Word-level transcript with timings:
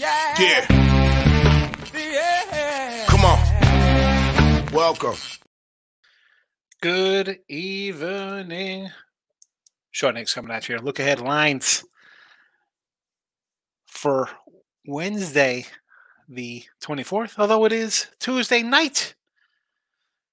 yeah. 0.00 0.34
Yeah. 0.40 0.66
Yeah. 1.92 3.04
Come 3.06 3.24
on. 3.24 4.72
Welcome. 4.72 5.16
Good 6.80 7.40
evening. 7.48 8.90
Sean 9.90 10.16
Higgs 10.16 10.32
coming 10.32 10.52
at 10.52 10.68
you 10.68 10.76
here. 10.76 10.84
Look 10.84 10.98
ahead 10.98 11.20
lines 11.20 11.84
for 13.86 14.30
Wednesday, 14.86 15.66
the 16.26 16.64
24th, 16.82 17.38
although 17.38 17.66
it 17.66 17.72
is 17.72 18.06
Tuesday 18.18 18.62
night 18.62 19.14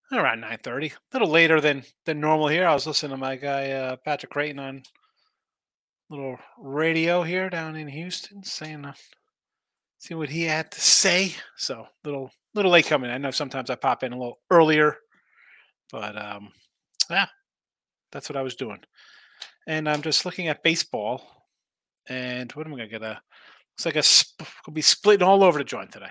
around 0.09 0.41
9.30 0.41 0.93
a 0.93 0.95
little 1.11 1.27
later 1.27 1.59
than 1.59 1.83
than 2.05 2.21
normal 2.21 2.47
here 2.47 2.65
i 2.65 2.73
was 2.73 2.87
listening 2.87 3.11
to 3.11 3.17
my 3.17 3.35
guy 3.35 3.71
uh, 3.71 3.97
patrick 3.97 4.31
creighton 4.31 4.57
on 4.57 4.81
little 6.09 6.37
radio 6.57 7.23
here 7.23 7.49
down 7.49 7.75
in 7.75 7.89
houston 7.89 8.41
saying 8.41 8.85
uh, 8.85 8.93
see 9.99 10.13
what 10.13 10.29
he 10.29 10.43
had 10.43 10.71
to 10.71 10.79
say 10.79 11.33
so 11.55 11.85
little 12.03 12.31
little 12.53 12.71
late 12.71 12.85
coming 12.85 13.09
i 13.09 13.17
know 13.17 13.31
sometimes 13.31 13.69
i 13.69 13.75
pop 13.75 14.03
in 14.03 14.13
a 14.13 14.17
little 14.17 14.39
earlier 14.51 14.97
but 15.91 16.17
um 16.21 16.49
yeah 17.09 17.27
that's 18.11 18.29
what 18.29 18.37
i 18.37 18.41
was 18.41 18.55
doing 18.55 18.79
and 19.67 19.89
i'm 19.89 20.01
just 20.01 20.25
looking 20.25 20.47
at 20.47 20.63
baseball 20.63 21.21
and 22.09 22.51
what 22.53 22.65
am 22.65 22.73
i 22.73 22.77
gonna 22.77 22.89
get 22.89 23.01
a 23.01 23.19
looks 23.73 23.85
like 23.85 23.95
a 23.95 24.03
sp- 24.03 24.47
could 24.63 24.73
be 24.73 24.81
splitting 24.81 25.27
all 25.27 25.43
over 25.43 25.57
the 25.57 25.63
joint 25.63 25.91
today 25.91 26.09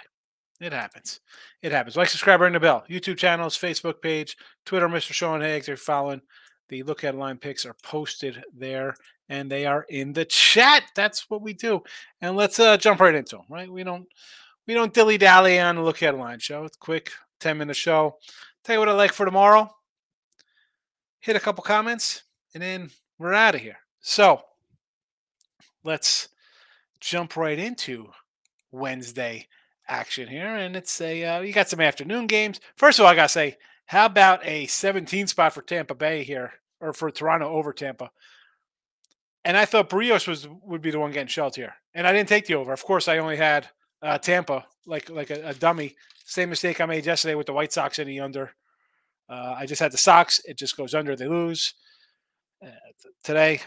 it 0.60 0.72
happens. 0.72 1.20
It 1.62 1.72
happens. 1.72 1.96
Like, 1.96 2.08
subscribe, 2.08 2.40
ring 2.40 2.54
the 2.54 2.60
bell. 2.60 2.84
YouTube 2.88 3.18
channels, 3.18 3.58
Facebook 3.58 4.00
page, 4.00 4.36
Twitter, 4.64 4.88
Mr. 4.88 5.12
Sean 5.12 5.40
Higgs. 5.40 5.66
They're 5.66 5.76
following. 5.76 6.22
The 6.68 6.82
look 6.82 7.04
at 7.04 7.14
line 7.14 7.38
picks 7.38 7.66
are 7.66 7.76
posted 7.82 8.42
there 8.56 8.94
and 9.28 9.50
they 9.50 9.66
are 9.66 9.84
in 9.88 10.12
the 10.12 10.24
chat. 10.24 10.84
That's 10.94 11.28
what 11.28 11.42
we 11.42 11.52
do. 11.52 11.82
And 12.20 12.36
let's 12.36 12.58
uh, 12.58 12.76
jump 12.76 13.00
right 13.00 13.14
into 13.14 13.36
them, 13.36 13.46
right? 13.48 13.70
We 13.70 13.84
don't 13.84 14.06
we 14.66 14.74
don't 14.74 14.92
dilly 14.92 15.18
dally 15.18 15.58
on 15.58 15.76
the 15.76 15.82
look 15.82 16.02
at 16.02 16.16
line 16.18 16.40
show. 16.40 16.64
It's 16.64 16.76
quick, 16.76 17.12
10 17.40 17.58
minute 17.58 17.76
show. 17.76 18.16
Tell 18.64 18.74
you 18.74 18.80
what 18.80 18.88
I 18.88 18.92
like 18.92 19.12
for 19.12 19.24
tomorrow. 19.24 19.70
Hit 21.20 21.36
a 21.36 21.40
couple 21.40 21.62
comments, 21.62 22.22
and 22.54 22.62
then 22.62 22.90
we're 23.18 23.32
out 23.32 23.54
of 23.54 23.60
here. 23.60 23.78
So 24.00 24.42
let's 25.84 26.28
jump 27.00 27.36
right 27.36 27.58
into 27.58 28.10
Wednesday 28.72 29.46
action 29.88 30.28
here, 30.28 30.54
and 30.56 30.76
it's 30.76 31.00
a 31.00 31.24
uh, 31.24 31.40
you 31.40 31.52
got 31.52 31.68
some 31.68 31.80
afternoon 31.80 32.26
games. 32.26 32.60
First 32.76 32.98
of 32.98 33.04
all, 33.04 33.10
I 33.10 33.14
gotta 33.14 33.28
say, 33.28 33.56
how 33.86 34.06
about 34.06 34.44
a 34.44 34.66
17 34.66 35.28
spot 35.28 35.52
for 35.52 35.62
Tampa 35.62 35.94
Bay 35.94 36.24
here, 36.24 36.54
or 36.80 36.92
for 36.92 37.10
Toronto 37.10 37.48
over 37.48 37.72
Tampa? 37.72 38.10
And 39.46 39.56
I 39.56 39.64
thought 39.64 39.90
Berrios 39.90 40.26
was 40.26 40.48
would 40.64 40.82
be 40.82 40.90
the 40.90 40.98
one 40.98 41.12
getting 41.12 41.28
shelled 41.28 41.54
here, 41.54 41.74
and 41.94 42.04
I 42.04 42.12
didn't 42.12 42.28
take 42.28 42.46
the 42.46 42.56
over. 42.56 42.72
Of 42.72 42.82
course, 42.82 43.06
I 43.06 43.18
only 43.18 43.36
had 43.36 43.68
uh, 44.02 44.18
Tampa 44.18 44.66
like 44.86 45.08
like 45.08 45.30
a, 45.30 45.50
a, 45.50 45.54
dummy. 45.54 45.94
Same 46.24 46.50
mistake 46.50 46.80
I 46.80 46.86
made 46.86 47.06
yesterday 47.06 47.36
with 47.36 47.46
the 47.46 47.52
White 47.52 47.72
Sox 47.72 48.00
in 48.00 48.08
the 48.08 48.18
under. 48.18 48.50
Uh, 49.28 49.54
I 49.56 49.66
just 49.66 49.80
had 49.80 49.92
the 49.92 49.98
Sox; 49.98 50.40
it 50.46 50.58
just 50.58 50.76
goes 50.76 50.94
under. 50.94 51.14
They 51.14 51.28
lose 51.28 51.74
uh, 52.60 52.70
today. 53.22 53.60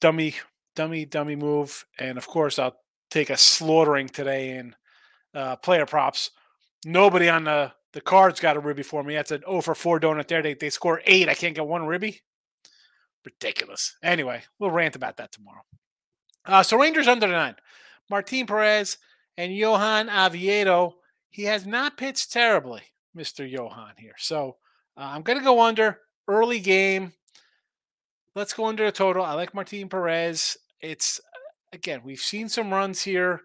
Dummy, 0.00 0.34
dummy, 0.74 1.04
dummy 1.04 1.36
move, 1.36 1.86
and 1.96 2.18
of 2.18 2.26
course 2.26 2.58
I'll 2.58 2.76
take 3.08 3.30
a 3.30 3.36
slaughtering 3.36 4.08
today 4.08 4.58
in 4.58 4.74
uh, 5.32 5.54
player 5.54 5.86
props. 5.86 6.32
Nobody 6.84 7.28
on 7.28 7.44
the 7.44 7.72
the 7.92 8.00
cards 8.00 8.40
got 8.40 8.56
a 8.56 8.60
ribby 8.60 8.82
for 8.82 9.04
me. 9.04 9.14
That's 9.14 9.30
an 9.30 9.42
0 9.42 9.60
for 9.60 9.76
4 9.76 10.00
donut 10.00 10.26
there. 10.26 10.42
They, 10.42 10.54
they 10.54 10.70
score 10.70 11.02
eight. 11.06 11.28
I 11.28 11.34
can't 11.34 11.54
get 11.54 11.68
one 11.68 11.86
ribby. 11.86 12.22
Ridiculous. 13.24 13.96
Anyway, 14.02 14.42
we'll 14.58 14.70
rant 14.70 14.96
about 14.96 15.16
that 15.16 15.32
tomorrow. 15.32 15.62
Uh, 16.44 16.62
so 16.62 16.78
Rangers 16.78 17.08
under 17.08 17.26
the 17.26 17.32
nine. 17.32 17.56
Martin 18.10 18.46
Perez 18.46 18.98
and 19.36 19.54
Johan 19.54 20.10
Oviedo. 20.10 20.96
He 21.30 21.44
has 21.44 21.66
not 21.66 21.96
pitched 21.96 22.32
terribly, 22.32 22.82
Mr. 23.16 23.50
Johan 23.50 23.94
here. 23.98 24.14
So 24.18 24.56
uh, 24.96 25.10
I'm 25.12 25.22
going 25.22 25.38
to 25.38 25.44
go 25.44 25.60
under 25.62 26.00
early 26.28 26.60
game. 26.60 27.12
Let's 28.34 28.52
go 28.52 28.66
under 28.66 28.84
the 28.84 28.92
total. 28.92 29.24
I 29.24 29.34
like 29.34 29.54
Martin 29.54 29.88
Perez. 29.88 30.56
It's, 30.80 31.20
again, 31.72 32.02
we've 32.04 32.20
seen 32.20 32.48
some 32.48 32.72
runs 32.72 33.02
here 33.02 33.42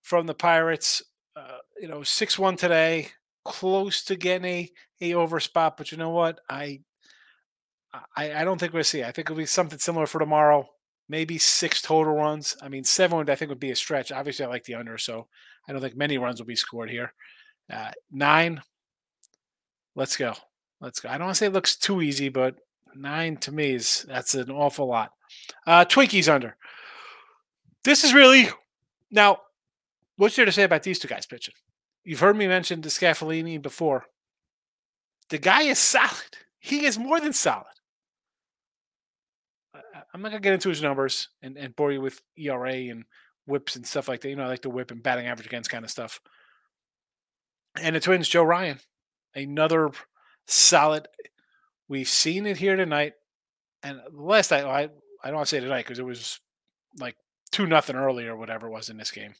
from 0.00 0.26
the 0.26 0.34
Pirates 0.34 1.02
uh, 1.38 1.58
you 1.80 1.86
know, 1.88 2.02
six 2.02 2.38
one 2.38 2.56
today, 2.56 3.08
close 3.44 4.02
to 4.04 4.16
getting 4.16 4.44
a 4.44 4.70
a 5.00 5.14
over 5.14 5.38
spot. 5.38 5.76
But 5.76 5.92
you 5.92 5.98
know 5.98 6.10
what? 6.10 6.40
I 6.50 6.80
I, 8.16 8.40
I 8.40 8.44
don't 8.44 8.58
think 8.58 8.72
we'll 8.72 8.84
see. 8.84 9.02
I 9.02 9.12
think 9.12 9.26
it'll 9.26 9.36
be 9.36 9.46
something 9.46 9.78
similar 9.78 10.06
for 10.06 10.18
tomorrow. 10.18 10.68
Maybe 11.08 11.38
six 11.38 11.80
total 11.80 12.14
runs. 12.14 12.56
I 12.62 12.68
mean, 12.68 12.84
seven 12.84 13.18
would 13.18 13.30
I 13.30 13.34
think 13.34 13.48
would 13.48 13.60
be 13.60 13.70
a 13.70 13.76
stretch. 13.76 14.12
Obviously, 14.12 14.44
I 14.44 14.48
like 14.48 14.64
the 14.64 14.74
under, 14.74 14.98
so 14.98 15.26
I 15.66 15.72
don't 15.72 15.80
think 15.80 15.96
many 15.96 16.18
runs 16.18 16.38
will 16.38 16.46
be 16.46 16.56
scored 16.56 16.90
here. 16.90 17.14
Uh, 17.72 17.92
nine. 18.10 18.62
Let's 19.94 20.16
go. 20.16 20.34
Let's 20.80 21.00
go. 21.00 21.08
I 21.08 21.12
don't 21.18 21.26
want 21.26 21.36
to 21.36 21.38
say 21.38 21.46
it 21.46 21.52
looks 21.52 21.76
too 21.76 22.02
easy, 22.02 22.28
but 22.28 22.56
nine 22.94 23.36
to 23.38 23.52
me 23.52 23.74
is 23.74 24.04
that's 24.08 24.34
an 24.34 24.50
awful 24.50 24.86
lot. 24.86 25.12
Uh, 25.66 25.84
Twinkies 25.84 26.32
under. 26.32 26.56
This 27.84 28.04
is 28.04 28.12
really 28.12 28.48
now 29.10 29.38
what's 30.16 30.36
there 30.36 30.44
to 30.44 30.52
say 30.52 30.64
about 30.64 30.82
these 30.82 30.98
two 30.98 31.08
guys 31.08 31.26
pitching? 31.26 31.54
You've 32.04 32.20
heard 32.20 32.36
me 32.36 32.46
mention 32.46 32.82
DeSclafani 32.82 33.60
before. 33.60 34.06
The 35.30 35.38
guy 35.38 35.62
is 35.62 35.78
solid. 35.78 36.38
He 36.58 36.86
is 36.86 36.98
more 36.98 37.20
than 37.20 37.32
solid. 37.32 37.66
I'm 40.12 40.22
not 40.22 40.30
gonna 40.30 40.40
get 40.40 40.54
into 40.54 40.68
his 40.68 40.82
numbers 40.82 41.28
and, 41.42 41.56
and 41.56 41.76
bore 41.76 41.92
you 41.92 42.00
with 42.00 42.22
ERA 42.36 42.72
and 42.72 43.04
whips 43.46 43.76
and 43.76 43.86
stuff 43.86 44.08
like 44.08 44.20
that. 44.20 44.28
You 44.28 44.36
know, 44.36 44.44
I 44.44 44.48
like 44.48 44.62
the 44.62 44.70
whip 44.70 44.90
and 44.90 45.02
batting 45.02 45.26
average 45.26 45.46
against 45.46 45.70
kind 45.70 45.84
of 45.84 45.90
stuff. 45.90 46.20
And 47.80 47.94
the 47.94 48.00
Twins, 48.00 48.28
Joe 48.28 48.42
Ryan, 48.42 48.78
another 49.34 49.90
solid. 50.46 51.08
We've 51.88 52.08
seen 52.08 52.46
it 52.46 52.58
here 52.58 52.76
tonight. 52.76 53.14
And 53.82 54.00
last 54.12 54.50
night, 54.50 54.64
I 54.64 54.88
I 55.22 55.28
don't 55.28 55.36
want 55.36 55.48
to 55.48 55.56
say 55.56 55.60
tonight 55.60 55.84
because 55.84 55.98
it 55.98 56.04
was 56.04 56.40
like 56.98 57.16
two 57.50 57.66
nothing 57.66 57.96
earlier, 57.96 58.36
whatever 58.36 58.68
it 58.68 58.72
was 58.72 58.88
in 58.88 58.96
this 58.96 59.10
game. 59.10 59.34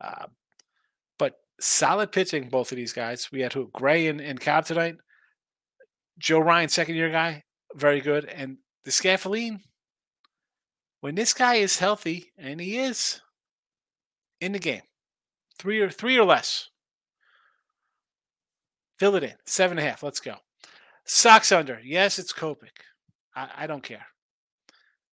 Uh, 0.00 0.26
but 1.18 1.34
solid 1.60 2.12
pitching, 2.12 2.48
both 2.48 2.72
of 2.72 2.76
these 2.76 2.92
guys. 2.92 3.28
We 3.32 3.40
had 3.40 3.52
who 3.52 3.68
Gray 3.72 4.08
and, 4.08 4.20
and 4.20 4.40
Cobb 4.40 4.66
tonight. 4.66 4.96
Joe 6.18 6.40
Ryan, 6.40 6.68
second 6.68 6.96
year 6.96 7.10
guy, 7.10 7.44
very 7.74 8.00
good. 8.00 8.24
And 8.26 8.58
DeSclafani, 8.86 9.60
when 11.00 11.14
this 11.14 11.32
guy 11.32 11.54
is 11.54 11.78
healthy, 11.78 12.32
and 12.36 12.60
he 12.60 12.78
is 12.78 13.20
in 14.40 14.52
the 14.52 14.58
game, 14.58 14.82
three 15.58 15.80
or 15.80 15.90
three 15.90 16.18
or 16.18 16.24
less. 16.24 16.68
Fill 18.98 19.16
it 19.16 19.24
in. 19.24 19.34
Seven 19.46 19.78
and 19.78 19.86
a 19.86 19.90
half. 19.90 20.02
Let's 20.02 20.20
go. 20.20 20.36
Sox 21.06 21.50
under. 21.52 21.80
Yes, 21.82 22.18
it's 22.18 22.32
Kopech. 22.32 22.84
I, 23.34 23.48
I 23.58 23.66
don't 23.66 23.82
care. 23.82 24.06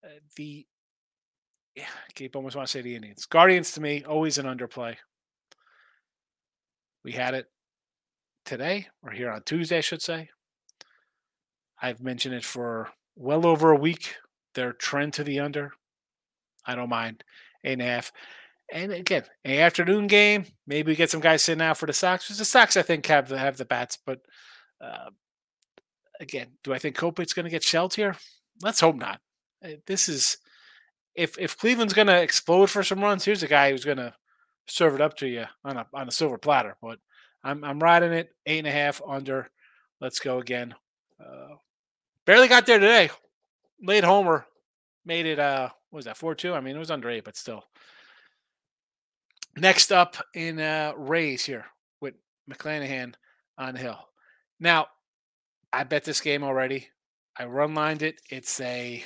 Uh, 0.05 0.19
the 0.37 0.67
yeah, 1.77 1.85
keep 2.15 2.35
almost 2.35 2.57
want 2.57 2.67
to 2.67 2.73
say 2.73 2.81
the 2.81 2.97
Indians. 2.97 3.27
Guardians 3.27 3.73
to 3.73 3.81
me, 3.81 4.03
always 4.03 4.39
an 4.39 4.47
underplay. 4.47 4.97
We 7.05 7.13
had 7.13 7.35
it 7.35 7.47
today, 8.45 8.89
or 9.03 9.11
here 9.11 9.31
on 9.31 9.43
Tuesday, 9.43 9.79
I 9.79 9.83
should 9.83 10.03
say. 10.03 10.31
I've 11.81 12.01
mentioned 12.01 12.35
it 12.35 12.45
for 12.45 12.91
well 13.15 13.47
over 13.47 13.71
a 13.71 13.79
week. 13.79 14.17
Their 14.57 14.73
trend 14.73 15.13
to 15.15 15.25
the 15.25 15.39
under. 15.39 15.73
I 16.67 16.75
don't 16.75 16.89
mind. 16.89 17.23
Eight 17.63 17.75
and 17.75 17.83
a 17.83 17.85
half. 17.85 18.13
And 18.73 18.91
again, 18.91 19.23
an 19.45 19.61
afternoon 19.61 20.09
game. 20.09 20.47
Maybe 20.67 20.91
we 20.91 20.97
get 20.97 21.11
some 21.11 21.21
guys 21.21 21.45
sitting 21.45 21.63
out 21.63 21.79
for 21.79 21.87
the 21.87 21.93
Sox. 21.93 22.27
The 22.29 22.45
Sox, 22.45 22.77
I 22.77 22.83
think, 22.83 23.07
have 23.07 23.29
the 23.29 23.39
have 23.39 23.59
the 23.59 23.65
bats, 23.65 23.97
but 24.05 24.23
uh, 24.81 25.11
again, 26.19 26.49
do 26.65 26.73
I 26.73 26.79
think 26.79 26.97
Kopech's 26.97 27.33
going 27.33 27.45
to 27.45 27.51
get 27.51 27.63
shelled 27.63 27.95
here? 27.95 28.17
Let's 28.63 28.81
hope 28.81 28.97
not. 28.97 29.21
Uh, 29.65 29.77
this 29.87 30.09
is 30.09 30.39
if 31.15 31.39
if 31.39 31.57
Cleveland's 31.57 31.95
going 31.95 32.09
to 32.09 32.21
explode 32.21 32.71
for 32.71 32.83
some 32.83 33.01
runs, 33.01 33.25
here's 33.25 33.43
a 33.43 33.49
guy 33.49 33.71
who's 33.71 33.85
going 33.85 33.99
to 33.99 34.15
serve 34.67 34.95
it 34.95 35.01
up 35.01 35.17
to 35.19 35.29
you 35.29 35.45
on 35.65 35.77
a 35.77 35.87
on 35.95 36.09
a 36.09 36.13
silver 36.13 36.39
platter. 36.39 36.77
But 36.83 36.99
I'm 37.45 37.63
I'm 37.63 37.79
riding 37.79 38.13
it 38.13 38.31
eight 38.47 38.59
and 38.59 38.67
a 38.67 38.73
half 38.73 39.01
under. 39.07 39.51
Let's 40.01 40.19
go 40.19 40.39
again. 40.39 40.75
Uh, 41.21 41.57
barely 42.25 42.49
got 42.49 42.67
there 42.67 42.81
today. 42.81 43.11
Late 43.83 44.05
homer, 44.05 44.47
made 45.05 45.27
it. 45.27 45.39
Uh, 45.39 45.71
what 45.91 45.99
was 45.99 46.05
that 46.07 46.17
four 46.17 46.35
two? 46.35 46.55
I 46.55 46.61
mean, 46.61 46.77
it 46.77 46.81
was 46.81 46.91
under 46.91 47.11
eight, 47.11 47.25
but 47.25 47.37
still. 47.37 47.65
Next 49.57 49.91
up 49.91 50.17
in 50.35 50.61
uh, 50.61 50.93
Rays 50.97 51.45
here 51.45 51.67
with 52.01 52.15
McClanahan 52.51 53.15
on 53.57 53.75
the 53.75 53.81
hill. 53.81 53.99
Now, 54.61 54.89
I 55.73 55.85
bet 55.85 56.05
this 56.05 56.21
game 56.21 56.43
already. 56.43 56.89
I 57.39 57.45
run 57.47 57.75
lined 57.75 58.03
it. 58.03 58.21
It's 58.31 58.61
a 58.61 59.03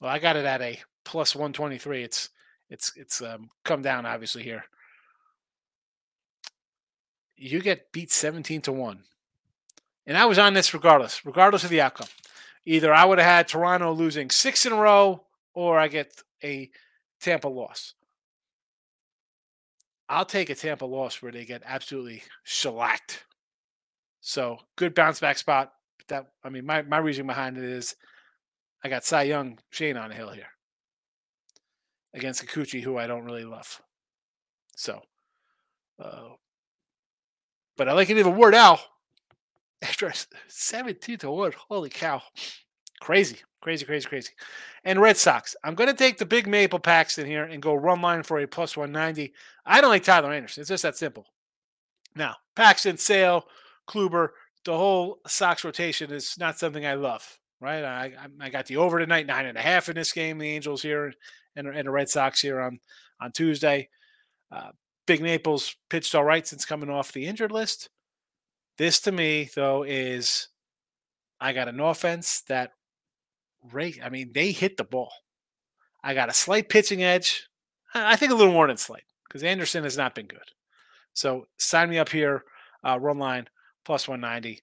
well, 0.00 0.10
I 0.10 0.18
got 0.18 0.36
it 0.36 0.44
at 0.44 0.62
a 0.62 0.78
plus 1.04 1.34
123. 1.34 2.02
It's 2.02 2.30
it's 2.68 2.92
it's 2.96 3.22
um, 3.22 3.50
come 3.64 3.82
down 3.82 4.06
obviously 4.06 4.42
here. 4.42 4.64
You 7.36 7.60
get 7.60 7.92
beat 7.92 8.10
17 8.10 8.62
to 8.62 8.72
1. 8.72 9.02
And 10.06 10.16
I 10.16 10.24
was 10.24 10.38
on 10.38 10.54
this 10.54 10.72
regardless, 10.72 11.26
regardless 11.26 11.64
of 11.64 11.70
the 11.70 11.80
outcome. 11.80 12.08
Either 12.66 12.92
I 12.92 13.04
would 13.04 13.18
have 13.18 13.26
had 13.26 13.48
Toronto 13.48 13.92
losing 13.92 14.28
six 14.28 14.66
in 14.66 14.72
a 14.72 14.76
row 14.76 15.24
or 15.54 15.78
I 15.78 15.86
get 15.86 16.22
a 16.42 16.68
Tampa 17.20 17.48
loss. 17.48 17.94
I'll 20.08 20.24
take 20.24 20.50
a 20.50 20.54
Tampa 20.54 20.84
loss 20.84 21.22
where 21.22 21.32
they 21.32 21.44
get 21.44 21.62
absolutely 21.64 22.24
shellacked. 22.42 23.24
So 24.20 24.58
good 24.76 24.94
bounce 24.94 25.20
back 25.20 25.38
spot. 25.38 25.72
That 26.08 26.26
I 26.44 26.48
mean, 26.48 26.66
my 26.66 26.82
my 26.82 26.98
reasoning 26.98 27.28
behind 27.28 27.56
it 27.56 27.64
is 27.64 27.94
I 28.84 28.88
got 28.88 29.04
Cy 29.04 29.22
Young 29.22 29.58
Shane 29.70 29.96
on 29.96 30.10
a 30.10 30.14
hill 30.14 30.30
here 30.30 30.48
against 32.14 32.44
Kikuchi, 32.44 32.82
who 32.82 32.96
I 32.96 33.06
don't 33.06 33.24
really 33.24 33.44
love. 33.44 33.80
So, 34.76 35.00
uh, 36.02 36.30
but 37.76 37.88
I 37.88 37.92
like 37.92 38.10
it 38.10 38.18
even 38.18 38.34
more 38.34 38.50
now 38.50 38.78
after 39.82 40.12
17 40.48 41.18
to 41.18 41.30
1. 41.30 41.52
Holy 41.68 41.90
cow. 41.90 42.22
Crazy, 43.00 43.38
crazy, 43.60 43.84
crazy, 43.84 44.08
crazy. 44.08 44.32
And 44.84 45.00
Red 45.00 45.16
Sox. 45.16 45.54
I'm 45.62 45.74
going 45.74 45.90
to 45.90 45.94
take 45.94 46.18
the 46.18 46.26
big 46.26 46.46
Maple 46.46 46.78
Paxton 46.78 47.26
here 47.26 47.44
and 47.44 47.62
go 47.62 47.74
run 47.74 48.00
line 48.00 48.22
for 48.22 48.38
a 48.38 48.46
plus 48.46 48.76
190. 48.76 49.34
I 49.64 49.80
don't 49.80 49.90
like 49.90 50.04
Tyler 50.04 50.32
Anderson. 50.32 50.62
It's 50.62 50.70
just 50.70 50.82
that 50.82 50.96
simple. 50.96 51.26
Now, 52.14 52.36
Paxton, 52.54 52.96
Sale, 52.96 53.44
Kluber, 53.86 54.30
the 54.64 54.76
whole 54.76 55.20
Sox 55.26 55.64
rotation 55.64 56.10
is 56.10 56.36
not 56.38 56.58
something 56.58 56.86
I 56.86 56.94
love, 56.94 57.38
right? 57.60 57.84
I, 57.84 58.12
I 58.40 58.48
got 58.48 58.66
the 58.66 58.78
over 58.78 58.98
tonight, 58.98 59.26
nine 59.26 59.46
and 59.46 59.58
a 59.58 59.62
half 59.62 59.88
in 59.88 59.94
this 59.94 60.12
game. 60.12 60.38
The 60.38 60.48
Angels 60.48 60.82
here 60.82 61.12
and, 61.54 61.68
and 61.68 61.86
the 61.86 61.90
Red 61.90 62.08
Sox 62.08 62.40
here 62.40 62.60
on, 62.60 62.80
on 63.20 63.32
Tuesday. 63.32 63.90
Uh, 64.50 64.70
Big 65.06 65.20
Maple's 65.20 65.76
pitched 65.88 66.14
all 66.14 66.24
right 66.24 66.46
since 66.46 66.64
coming 66.64 66.90
off 66.90 67.12
the 67.12 67.26
injured 67.26 67.52
list. 67.52 67.90
This 68.78 69.00
to 69.00 69.12
me, 69.12 69.48
though, 69.54 69.82
is 69.82 70.48
I 71.40 71.52
got 71.52 71.68
an 71.68 71.80
offense 71.80 72.42
that 72.48 72.72
rate. 73.72 73.98
I 74.02 74.08
mean, 74.08 74.32
they 74.32 74.52
hit 74.52 74.76
the 74.76 74.84
ball. 74.84 75.12
I 76.02 76.14
got 76.14 76.28
a 76.28 76.34
slight 76.34 76.68
pitching 76.68 77.02
edge. 77.02 77.48
I 77.94 78.16
think 78.16 78.32
a 78.32 78.34
little 78.34 78.52
more 78.52 78.66
than 78.66 78.76
slight 78.76 79.04
because 79.26 79.42
Anderson 79.42 79.84
has 79.84 79.96
not 79.96 80.14
been 80.14 80.26
good. 80.26 80.38
So 81.14 81.46
sign 81.56 81.88
me 81.88 81.98
up 81.98 82.10
here, 82.10 82.44
uh, 82.84 82.98
run 83.00 83.18
line 83.18 83.48
plus 83.84 84.06
190. 84.06 84.62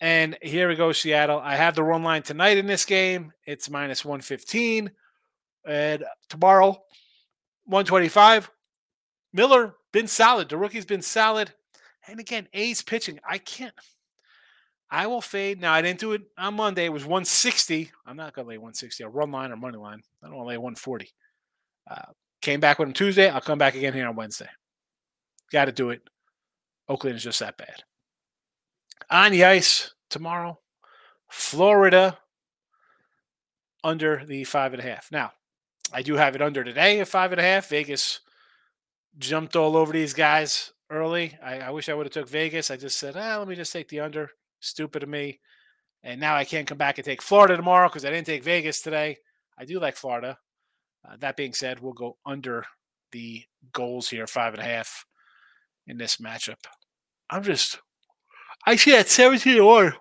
And 0.00 0.36
here 0.42 0.68
we 0.68 0.74
go, 0.74 0.90
Seattle. 0.90 1.38
I 1.38 1.54
have 1.54 1.76
the 1.76 1.84
run 1.84 2.02
line 2.02 2.22
tonight 2.22 2.58
in 2.58 2.66
this 2.66 2.84
game. 2.84 3.32
It's 3.46 3.70
minus 3.70 4.04
115. 4.04 4.90
And 5.64 6.04
tomorrow, 6.28 6.82
125. 7.66 8.50
Miller 9.32 9.76
been 9.92 10.08
solid. 10.08 10.48
The 10.48 10.58
rookie's 10.58 10.84
been 10.84 11.02
solid. 11.02 11.52
And 12.08 12.20
again, 12.20 12.48
A's 12.52 12.82
pitching. 12.82 13.20
I 13.28 13.38
can't. 13.38 13.74
I 14.90 15.06
will 15.06 15.22
fade. 15.22 15.60
Now, 15.60 15.72
I 15.72 15.80
didn't 15.80 16.00
do 16.00 16.12
it 16.12 16.22
on 16.36 16.54
Monday. 16.54 16.84
It 16.84 16.92
was 16.92 17.04
160. 17.04 17.90
I'm 18.04 18.16
not 18.16 18.34
going 18.34 18.44
to 18.44 18.50
lay 18.50 18.58
160. 18.58 19.04
I'll 19.04 19.10
run 19.10 19.30
line 19.30 19.50
or 19.50 19.56
money 19.56 19.78
line. 19.78 20.02
I 20.22 20.26
don't 20.26 20.36
want 20.36 20.46
to 20.46 20.50
lay 20.50 20.58
140. 20.58 21.10
Uh, 21.90 22.12
came 22.42 22.60
back 22.60 22.78
with 22.78 22.88
him 22.88 22.92
Tuesday. 22.92 23.30
I'll 23.30 23.40
come 23.40 23.58
back 23.58 23.74
again 23.74 23.94
here 23.94 24.06
on 24.06 24.16
Wednesday. 24.16 24.48
Got 25.50 25.66
to 25.66 25.72
do 25.72 25.90
it. 25.90 26.02
Oakland 26.88 27.16
is 27.16 27.24
just 27.24 27.40
that 27.40 27.56
bad. 27.56 27.84
On 29.10 29.32
the 29.32 29.44
ice 29.44 29.94
tomorrow, 30.10 30.58
Florida 31.30 32.18
under 33.82 34.24
the 34.26 34.44
five 34.44 34.74
and 34.74 34.82
a 34.82 34.84
half. 34.84 35.08
Now, 35.10 35.32
I 35.92 36.02
do 36.02 36.16
have 36.16 36.34
it 36.34 36.42
under 36.42 36.64
today 36.64 37.00
at 37.00 37.08
five 37.08 37.32
and 37.32 37.40
a 37.40 37.44
half. 37.44 37.68
Vegas 37.68 38.20
jumped 39.18 39.56
all 39.56 39.76
over 39.76 39.92
these 39.92 40.14
guys 40.14 40.71
early. 40.92 41.36
I, 41.42 41.60
I 41.60 41.70
wish 41.70 41.88
I 41.88 41.94
would 41.94 42.06
have 42.06 42.12
took 42.12 42.28
Vegas. 42.28 42.70
I 42.70 42.76
just 42.76 42.98
said, 42.98 43.16
ah, 43.16 43.38
let 43.38 43.48
me 43.48 43.56
just 43.56 43.72
take 43.72 43.88
the 43.88 44.00
under. 44.00 44.30
Stupid 44.60 45.02
of 45.02 45.08
me. 45.08 45.40
And 46.04 46.20
now 46.20 46.36
I 46.36 46.44
can't 46.44 46.66
come 46.66 46.78
back 46.78 46.98
and 46.98 47.04
take 47.04 47.22
Florida 47.22 47.56
tomorrow 47.56 47.88
because 47.88 48.04
I 48.04 48.10
didn't 48.10 48.26
take 48.26 48.44
Vegas 48.44 48.82
today. 48.82 49.16
I 49.58 49.64
do 49.64 49.80
like 49.80 49.96
Florida. 49.96 50.38
Uh, 51.08 51.16
that 51.18 51.36
being 51.36 51.52
said, 51.52 51.80
we'll 51.80 51.92
go 51.92 52.16
under 52.26 52.64
the 53.12 53.44
goals 53.72 54.08
here, 54.08 54.26
five 54.26 54.54
and 54.54 54.62
a 54.62 54.66
half 54.66 55.04
in 55.86 55.98
this 55.98 56.16
matchup. 56.16 56.64
I'm 57.30 57.42
just, 57.42 57.78
I 58.66 58.76
see 58.76 58.92
that 58.92 59.08
17 59.08 59.56
to 59.56 59.64
1. 59.64 59.92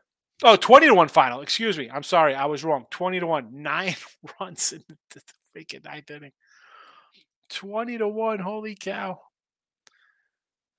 Oh, 0.43 0.55
20 0.55 0.87
to 0.87 0.95
1 0.95 1.07
final. 1.07 1.41
Excuse 1.41 1.77
me. 1.77 1.89
I'm 1.91 2.03
sorry. 2.03 2.33
I 2.33 2.45
was 2.45 2.63
wrong. 2.63 2.85
20 2.89 3.19
to 3.19 3.27
1. 3.27 3.49
Nine 3.51 3.95
runs 4.39 4.73
in 4.73 4.83
the 5.11 5.21
freaking 5.55 5.85
ninth 5.85 6.09
inning. 6.09 6.31
20 7.51 7.99
to 7.99 8.07
1. 8.07 8.39
Holy 8.39 8.75
cow. 8.75 9.19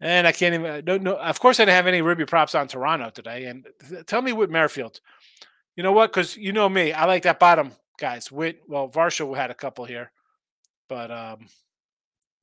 And 0.02 0.26
I 0.26 0.32
can't 0.32 0.52
even, 0.52 0.84
no, 0.84 0.98
no, 0.98 1.16
of 1.16 1.38
course, 1.38 1.60
I 1.60 1.64
didn't 1.64 1.76
have 1.76 1.86
any 1.86 2.02
ribby 2.02 2.26
props 2.26 2.56
on 2.56 2.66
Toronto 2.66 3.10
today. 3.10 3.44
And 3.44 3.68
tell 4.06 4.20
me 4.20 4.32
with 4.32 4.50
Merrifield. 4.50 5.00
You 5.76 5.84
know 5.84 5.92
what? 5.92 6.10
Because 6.10 6.36
you 6.36 6.52
know 6.52 6.68
me, 6.68 6.92
I 6.92 7.04
like 7.04 7.22
that 7.22 7.38
bottom 7.38 7.70
guys. 7.98 8.32
Wit, 8.32 8.62
well, 8.66 8.88
Varsho 8.88 9.36
had 9.36 9.52
a 9.52 9.54
couple 9.54 9.84
here, 9.84 10.10
but 10.88 11.12
um, 11.12 11.46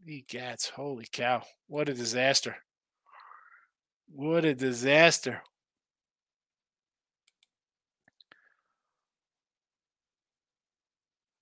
he 0.06 0.24
gets 0.28 0.70
holy 0.70 1.06
cow! 1.12 1.44
What 1.68 1.90
a 1.90 1.94
disaster! 1.94 2.56
What 4.10 4.46
a 4.46 4.56
disaster! 4.56 5.44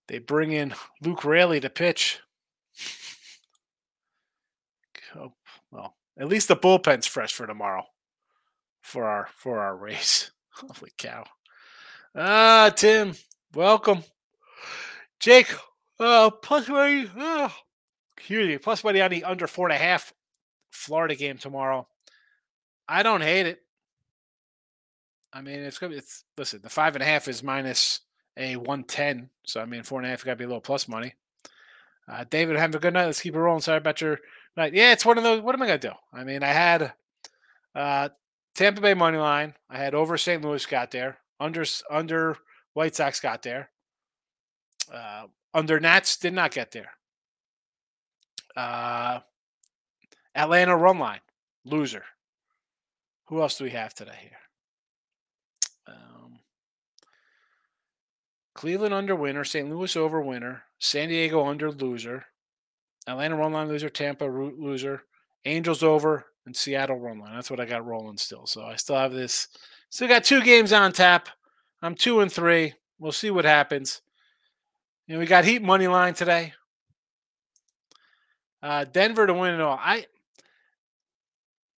They 0.07 0.17
bring 0.17 0.51
in 0.51 0.73
Luke 1.01 1.23
Raley 1.23 1.59
to 1.59 1.69
pitch. 1.69 2.21
oh, 5.15 5.33
well, 5.69 5.96
at 6.19 6.27
least 6.27 6.47
the 6.47 6.55
bullpen's 6.55 7.07
fresh 7.07 7.33
for 7.33 7.47
tomorrow 7.47 7.83
for 8.81 9.05
our 9.05 9.27
for 9.35 9.59
our 9.59 9.75
Rays. 9.75 10.31
Holy 10.51 10.91
cow. 10.97 11.25
Ah, 12.15 12.71
Tim, 12.75 13.13
welcome. 13.53 14.03
Jake, 15.19 15.53
uh, 15.99 16.29
plus 16.29 16.67
money. 16.67 17.09
Oh, 17.15 17.53
huge. 18.19 18.61
Plus 18.61 18.83
money 18.83 19.01
on 19.01 19.11
the 19.11 19.23
under 19.23 19.47
four 19.47 19.67
and 19.67 19.75
a 19.75 19.77
half 19.77 20.13
Florida 20.71 21.15
game 21.15 21.37
tomorrow. 21.37 21.87
I 22.87 23.03
don't 23.03 23.21
hate 23.21 23.45
it. 23.45 23.59
I 25.33 25.41
mean, 25.41 25.59
it's 25.59 25.77
gonna 25.77 25.91
be. 25.91 25.97
It's 25.97 26.23
listen. 26.37 26.61
The 26.63 26.69
five 26.69 26.95
and 26.95 27.03
a 27.03 27.05
half 27.05 27.27
is 27.27 27.43
minus 27.43 28.01
a 28.37 28.55
one 28.55 28.83
ten. 28.83 29.29
So 29.45 29.61
I 29.61 29.65
mean, 29.65 29.83
four 29.83 29.99
and 29.99 30.07
a 30.07 30.09
half 30.09 30.23
got 30.23 30.31
to 30.31 30.37
be 30.37 30.45
a 30.45 30.47
little 30.47 30.61
plus 30.61 30.87
money. 30.87 31.13
Uh, 32.09 32.23
David, 32.29 32.55
have 32.55 32.73
a 32.73 32.79
good 32.79 32.93
night. 32.93 33.05
Let's 33.05 33.21
keep 33.21 33.35
it 33.35 33.39
rolling. 33.39 33.61
Sorry 33.61 33.77
about 33.77 33.99
your 33.99 34.19
night. 34.57 34.73
Yeah, 34.73 34.91
it's 34.91 35.05
one 35.05 35.17
of 35.17 35.23
those. 35.23 35.41
What 35.41 35.55
am 35.55 35.61
I 35.61 35.67
gonna 35.67 35.79
do? 35.79 35.91
I 36.11 36.23
mean, 36.23 36.43
I 36.43 36.47
had 36.47 36.93
uh, 37.75 38.09
Tampa 38.55 38.81
Bay 38.81 38.93
money 38.93 39.17
line. 39.17 39.53
I 39.69 39.77
had 39.77 39.93
over 39.93 40.17
St. 40.17 40.43
Louis 40.43 40.65
got 40.65 40.91
there. 40.91 41.19
Under 41.39 41.63
under 41.89 42.37
White 42.73 42.95
Sox 42.95 43.19
got 43.19 43.43
there. 43.43 43.69
Uh, 44.91 45.27
under 45.53 45.79
Nats 45.79 46.17
did 46.17 46.33
not 46.33 46.51
get 46.51 46.71
there. 46.71 46.91
Uh, 48.55 49.19
Atlanta 50.35 50.75
run 50.75 50.99
line 50.99 51.19
loser. 51.65 52.03
Who 53.27 53.41
else 53.41 53.57
do 53.57 53.65
we 53.65 53.71
have 53.71 53.93
today 53.93 54.17
here? 54.21 54.31
Um, 55.87 56.39
Cleveland 58.55 58.93
under 58.93 59.15
winner, 59.15 59.43
St. 59.43 59.69
Louis 59.69 59.95
over 59.95 60.21
winner, 60.21 60.63
San 60.79 61.09
Diego 61.09 61.45
under 61.45 61.71
loser, 61.71 62.25
Atlanta 63.07 63.35
run 63.35 63.53
line 63.53 63.67
loser, 63.67 63.89
Tampa 63.89 64.29
root 64.29 64.59
loser, 64.59 65.03
Angels 65.45 65.81
over, 65.81 66.25
and 66.45 66.55
Seattle 66.55 66.99
run 66.99 67.19
line. 67.19 67.33
That's 67.33 67.49
what 67.49 67.59
I 67.59 67.65
got 67.65 67.85
rolling 67.85 68.17
still. 68.17 68.45
So 68.45 68.63
I 68.63 68.75
still 68.75 68.97
have 68.97 69.13
this. 69.13 69.47
Still 69.89 70.07
got 70.07 70.23
two 70.23 70.41
games 70.41 70.73
on 70.73 70.91
tap. 70.91 71.29
I'm 71.81 71.95
two 71.95 72.19
and 72.19 72.31
three. 72.31 72.73
We'll 72.99 73.11
see 73.11 73.31
what 73.31 73.45
happens. 73.45 74.01
You 75.07 75.13
know, 75.13 75.19
we 75.19 75.25
got 75.25 75.45
Heat 75.45 75.61
money 75.61 75.87
line 75.87 76.13
today. 76.13 76.53
Uh, 78.61 78.83
Denver 78.83 79.27
to 79.27 79.33
win 79.33 79.53
it 79.53 79.61
all. 79.61 79.79
I, 79.79 80.07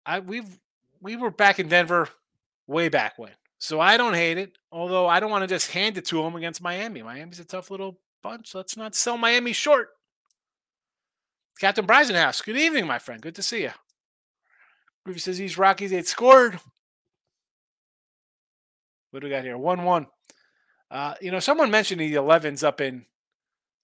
I 0.06 0.20
we've 0.20 0.60
we 1.02 1.16
were 1.16 1.32
back 1.32 1.60
in 1.60 1.68
Denver 1.68 2.08
way 2.68 2.88
back 2.88 3.18
when, 3.18 3.32
so 3.58 3.82
I 3.82 3.98
don't 3.98 4.14
hate 4.14 4.38
it. 4.38 4.58
Although 4.72 5.08
I 5.08 5.20
don't 5.20 5.32
want 5.32 5.42
to 5.42 5.48
just 5.48 5.72
hand 5.72 5.98
it 5.98 6.06
to 6.06 6.22
them 6.22 6.36
against 6.36 6.62
Miami. 6.62 7.02
Miami's 7.02 7.40
a 7.40 7.46
tough 7.46 7.72
little 7.72 8.00
bunch. 8.22 8.56
Let's 8.56 8.78
not 8.78 8.96
sell 8.96 9.18
Miami 9.18 9.54
short. 9.54 9.90
Captain 11.60 11.88
Brisenhouse, 11.88 12.44
good 12.44 12.58
evening, 12.58 12.86
my 12.86 13.00
friend. 13.00 13.22
Good 13.22 13.36
to 13.36 13.42
see 13.42 13.64
you. 13.64 13.72
Groovy 15.08 15.20
says 15.20 15.38
these 15.38 15.58
Rockies 15.58 15.92
ain't 15.92 16.06
scored. 16.06 16.60
What 19.10 19.22
do 19.22 19.28
we 19.28 19.32
got 19.32 19.44
here? 19.44 19.58
1 19.58 19.84
1. 19.84 20.08
Uh, 20.92 21.16
you 21.20 21.32
know, 21.32 21.40
someone 21.40 21.72
mentioned 21.72 22.00
the 22.00 22.14
11s 22.14 22.64
up 22.64 22.80
in 22.80 23.06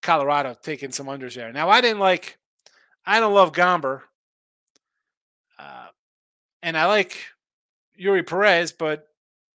Colorado 0.01 0.56
taking 0.62 0.92
some 0.92 1.08
unders 1.08 1.34
there. 1.34 1.51
Now, 1.51 1.70
I 1.70 1.82
didn't 1.82 2.00
like, 2.00 2.38
I 3.06 3.20
don't 3.20 3.34
love 3.34 3.51
Gomber. 3.51 4.01
Uh, 5.58 5.88
and 6.62 6.77
I 6.77 6.86
like 6.86 7.18
Eury 8.00 8.25
Perez, 8.25 8.72
but 8.72 9.08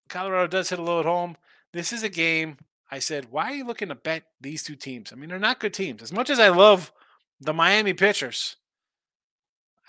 Colorado 0.09 0.47
does 0.47 0.69
hit 0.69 0.79
a 0.79 0.81
little 0.81 0.99
at 0.99 1.05
home. 1.05 1.37
This 1.71 1.93
is 1.93 2.03
a 2.03 2.09
game. 2.09 2.57
I 2.91 2.99
said, 2.99 3.31
why 3.31 3.51
are 3.51 3.55
you 3.55 3.65
looking 3.65 3.89
to 3.89 3.95
bet 3.95 4.23
these 4.41 4.63
two 4.63 4.75
teams? 4.75 5.13
I 5.13 5.15
mean, 5.15 5.29
they're 5.29 5.39
not 5.39 5.59
good 5.59 5.73
teams. 5.73 6.01
As 6.01 6.11
much 6.11 6.29
as 6.29 6.39
I 6.39 6.49
love 6.49 6.91
the 7.39 7.53
Miami 7.53 7.93
pitchers, 7.93 8.57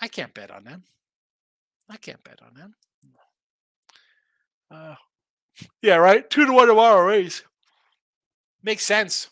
I 0.00 0.09
can't 0.09 0.35
bet 0.35 0.50
on 0.50 0.64
them. 0.64 0.85
I 1.88 1.97
can't 1.97 2.23
bet 2.23 2.40
on 2.42 2.54
them. 2.54 2.75
Uh, 4.71 4.95
yeah, 5.83 5.97
right. 5.97 6.28
Two 6.30 6.47
to 6.47 6.52
one 6.52 6.69
tomorrow 6.69 7.04
Rays 7.04 7.42
makes 8.62 8.85
sense. 8.85 9.30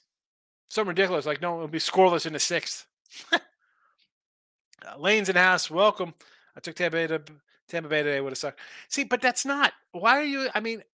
Some 0.69 0.89
ridiculous, 0.89 1.27
like 1.27 1.41
no, 1.41 1.55
it'll 1.57 1.69
be 1.69 1.79
scoreless 1.79 2.27
in 2.27 2.33
the 2.33 2.39
sixth. 2.39 2.87
Uh, 4.87 4.97
Lane's 4.97 5.27
the 5.27 5.39
house. 5.39 5.69
Welcome. 5.69 6.15
I 6.57 6.61
took 6.61 6.77
Tampa 6.77 6.97
Bay 6.97 7.07
to 7.09 7.21
Tampa 7.69 7.89
Bay 7.89 8.05
today. 8.05 8.21
Would 8.21 8.31
have 8.31 8.39
sucked. 8.39 8.61
See, 8.89 9.03
but 9.03 9.21
that's 9.21 9.45
not. 9.45 9.73
Why 9.91 10.19
are 10.19 10.25
you? 10.25 10.49
I 10.55 10.61
mean, 10.61 10.85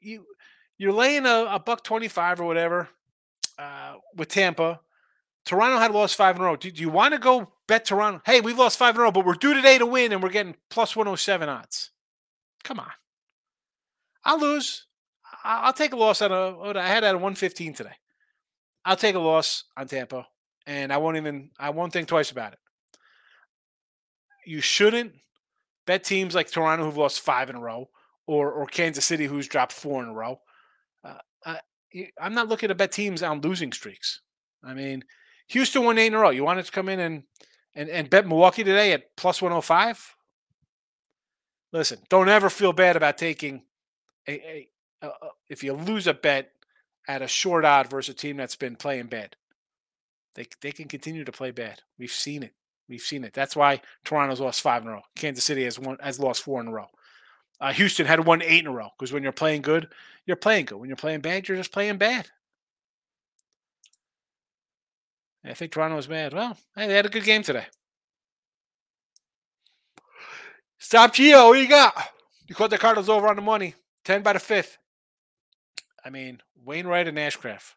you 0.00 0.26
you're 0.76 0.92
laying 0.92 1.24
a, 1.24 1.46
a 1.50 1.58
buck 1.58 1.82
twenty 1.82 2.08
five 2.08 2.40
or 2.40 2.44
whatever 2.44 2.90
uh, 3.58 3.94
with 4.14 4.28
Tampa. 4.28 4.80
Toronto 5.44 5.78
had 5.78 5.90
lost 5.90 6.16
five 6.16 6.36
in 6.36 6.42
a 6.42 6.44
row. 6.44 6.56
Do, 6.56 6.70
do 6.70 6.80
you 6.80 6.88
want 6.88 7.14
to 7.14 7.18
go 7.18 7.52
bet 7.66 7.84
Toronto? 7.84 8.20
Hey, 8.24 8.40
we've 8.40 8.58
lost 8.58 8.78
five 8.78 8.94
in 8.94 9.00
a 9.00 9.04
row, 9.04 9.10
but 9.10 9.24
we're 9.24 9.34
due 9.34 9.54
today 9.54 9.78
to 9.78 9.86
win, 9.86 10.12
and 10.12 10.22
we're 10.22 10.28
getting 10.30 10.56
plus 10.70 10.94
one 10.94 11.06
hundred 11.06 11.18
seven 11.18 11.48
odds. 11.48 11.90
Come 12.64 12.78
on. 12.78 12.90
I'll 14.24 14.40
lose. 14.40 14.86
I'll 15.44 15.72
take 15.72 15.92
a 15.92 15.96
loss 15.96 16.22
on 16.22 16.30
a. 16.30 16.78
I 16.78 16.86
had 16.86 17.02
at 17.02 17.16
a 17.16 17.18
one 17.18 17.34
fifteen 17.34 17.74
today. 17.74 17.94
I'll 18.84 18.96
take 18.96 19.16
a 19.16 19.20
loss 19.20 19.64
on 19.76 19.88
Tampa, 19.88 20.28
and 20.66 20.92
I 20.92 20.98
won't 20.98 21.16
even. 21.16 21.50
I 21.58 21.70
won't 21.70 21.92
think 21.92 22.06
twice 22.06 22.30
about 22.30 22.52
it. 22.52 22.58
You 24.46 24.60
shouldn't 24.60 25.14
bet 25.86 26.04
teams 26.04 26.36
like 26.36 26.50
Toronto 26.50 26.84
who've 26.84 26.96
lost 26.96 27.20
five 27.20 27.50
in 27.50 27.56
a 27.56 27.60
row, 27.60 27.90
or 28.28 28.52
or 28.52 28.66
Kansas 28.66 29.04
City 29.04 29.26
who's 29.26 29.48
dropped 29.48 29.72
four 29.72 30.02
in 30.04 30.10
a 30.10 30.14
row. 30.14 30.40
Uh, 31.04 31.18
I, 31.44 31.60
I'm 32.20 32.34
not 32.34 32.48
looking 32.48 32.68
to 32.68 32.76
bet 32.76 32.92
teams 32.92 33.24
on 33.24 33.40
losing 33.40 33.72
streaks. 33.72 34.20
I 34.64 34.74
mean, 34.74 35.02
Houston 35.48 35.84
won 35.84 35.98
eight 35.98 36.08
in 36.08 36.14
a 36.14 36.18
row. 36.18 36.30
You 36.30 36.44
wanted 36.44 36.64
to 36.64 36.72
come 36.72 36.88
in 36.88 37.00
and 37.00 37.22
and, 37.74 37.88
and 37.88 38.10
bet 38.10 38.26
Milwaukee 38.26 38.64
today 38.64 38.92
at 38.92 39.16
plus 39.16 39.40
105? 39.40 40.14
Listen, 41.72 41.98
don't 42.10 42.28
ever 42.28 42.50
feel 42.50 42.74
bad 42.74 42.96
about 42.96 43.16
taking 43.16 43.62
a, 44.28 44.68
a, 45.02 45.06
a, 45.06 45.10
if 45.48 45.64
you 45.64 45.72
lose 45.72 46.06
a 46.06 46.12
bet 46.12 46.52
at 47.08 47.22
a 47.22 47.28
short 47.28 47.64
odd 47.64 47.90
versus 47.90 48.14
a 48.14 48.16
team 48.16 48.36
that's 48.36 48.56
been 48.56 48.76
playing 48.76 49.06
bad. 49.06 49.36
They 50.34 50.46
they 50.60 50.72
can 50.72 50.88
continue 50.88 51.24
to 51.24 51.32
play 51.32 51.50
bad. 51.50 51.82
We've 51.98 52.10
seen 52.10 52.42
it. 52.42 52.54
We've 52.88 53.00
seen 53.00 53.24
it. 53.24 53.32
That's 53.32 53.56
why 53.56 53.80
Toronto's 54.04 54.40
lost 54.40 54.60
five 54.60 54.82
in 54.82 54.88
a 54.88 54.92
row. 54.92 55.02
Kansas 55.16 55.44
City 55.44 55.64
has 55.64 55.78
won 55.78 55.98
has 56.00 56.18
lost 56.18 56.42
four 56.42 56.60
in 56.60 56.68
a 56.68 56.72
row. 56.72 56.88
Uh, 57.60 57.72
Houston 57.72 58.06
had 58.06 58.26
won 58.26 58.42
eight 58.42 58.60
in 58.60 58.66
a 58.66 58.72
row 58.72 58.88
because 58.98 59.12
when 59.12 59.22
you're 59.22 59.32
playing 59.32 59.62
good, 59.62 59.88
you're 60.26 60.36
playing 60.36 60.66
good. 60.66 60.78
When 60.78 60.88
you're 60.88 60.96
playing 60.96 61.20
bad, 61.20 61.48
you're 61.48 61.56
just 61.56 61.72
playing 61.72 61.98
bad. 61.98 62.28
I 65.44 65.54
think 65.54 65.72
Toronto 65.72 65.96
was 65.96 66.06
bad. 66.06 66.32
Well, 66.32 66.56
hey, 66.76 66.86
they 66.86 66.94
had 66.94 67.06
a 67.06 67.10
good 67.10 67.24
game 67.24 67.42
today. 67.42 67.66
Stop 70.78 71.14
Gio. 71.14 71.48
What 71.48 71.58
you 71.58 71.68
got? 71.68 71.94
You 72.46 72.54
caught 72.54 72.70
the 72.70 72.78
Cardinals 72.78 73.08
over 73.08 73.28
on 73.28 73.36
the 73.36 73.42
money. 73.42 73.74
10 74.04 74.22
by 74.22 74.32
the 74.32 74.38
fifth. 74.38 74.78
I 76.04 76.10
mean, 76.10 76.42
Wainwright 76.64 77.08
and 77.08 77.18
Ashcraft. 77.18 77.74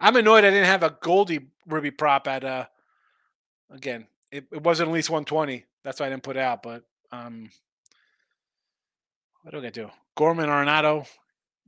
I'm 0.00 0.16
annoyed 0.16 0.44
I 0.44 0.50
didn't 0.50 0.66
have 0.66 0.82
a 0.82 0.96
Goldie 1.00 1.48
ribby 1.66 1.90
prop 1.90 2.28
at 2.28 2.44
uh 2.44 2.66
again. 3.70 4.06
It, 4.30 4.46
it 4.52 4.62
wasn't 4.62 4.90
at 4.90 4.94
least 4.94 5.10
120. 5.10 5.64
That's 5.82 6.00
why 6.00 6.06
I 6.06 6.10
didn't 6.10 6.22
put 6.22 6.36
it 6.36 6.42
out, 6.42 6.62
but 6.62 6.84
um 7.12 7.50
what 9.42 9.52
do 9.52 9.66
I 9.66 9.70
do? 9.70 9.90
Gorman 10.16 10.48
Arenado, 10.48 11.06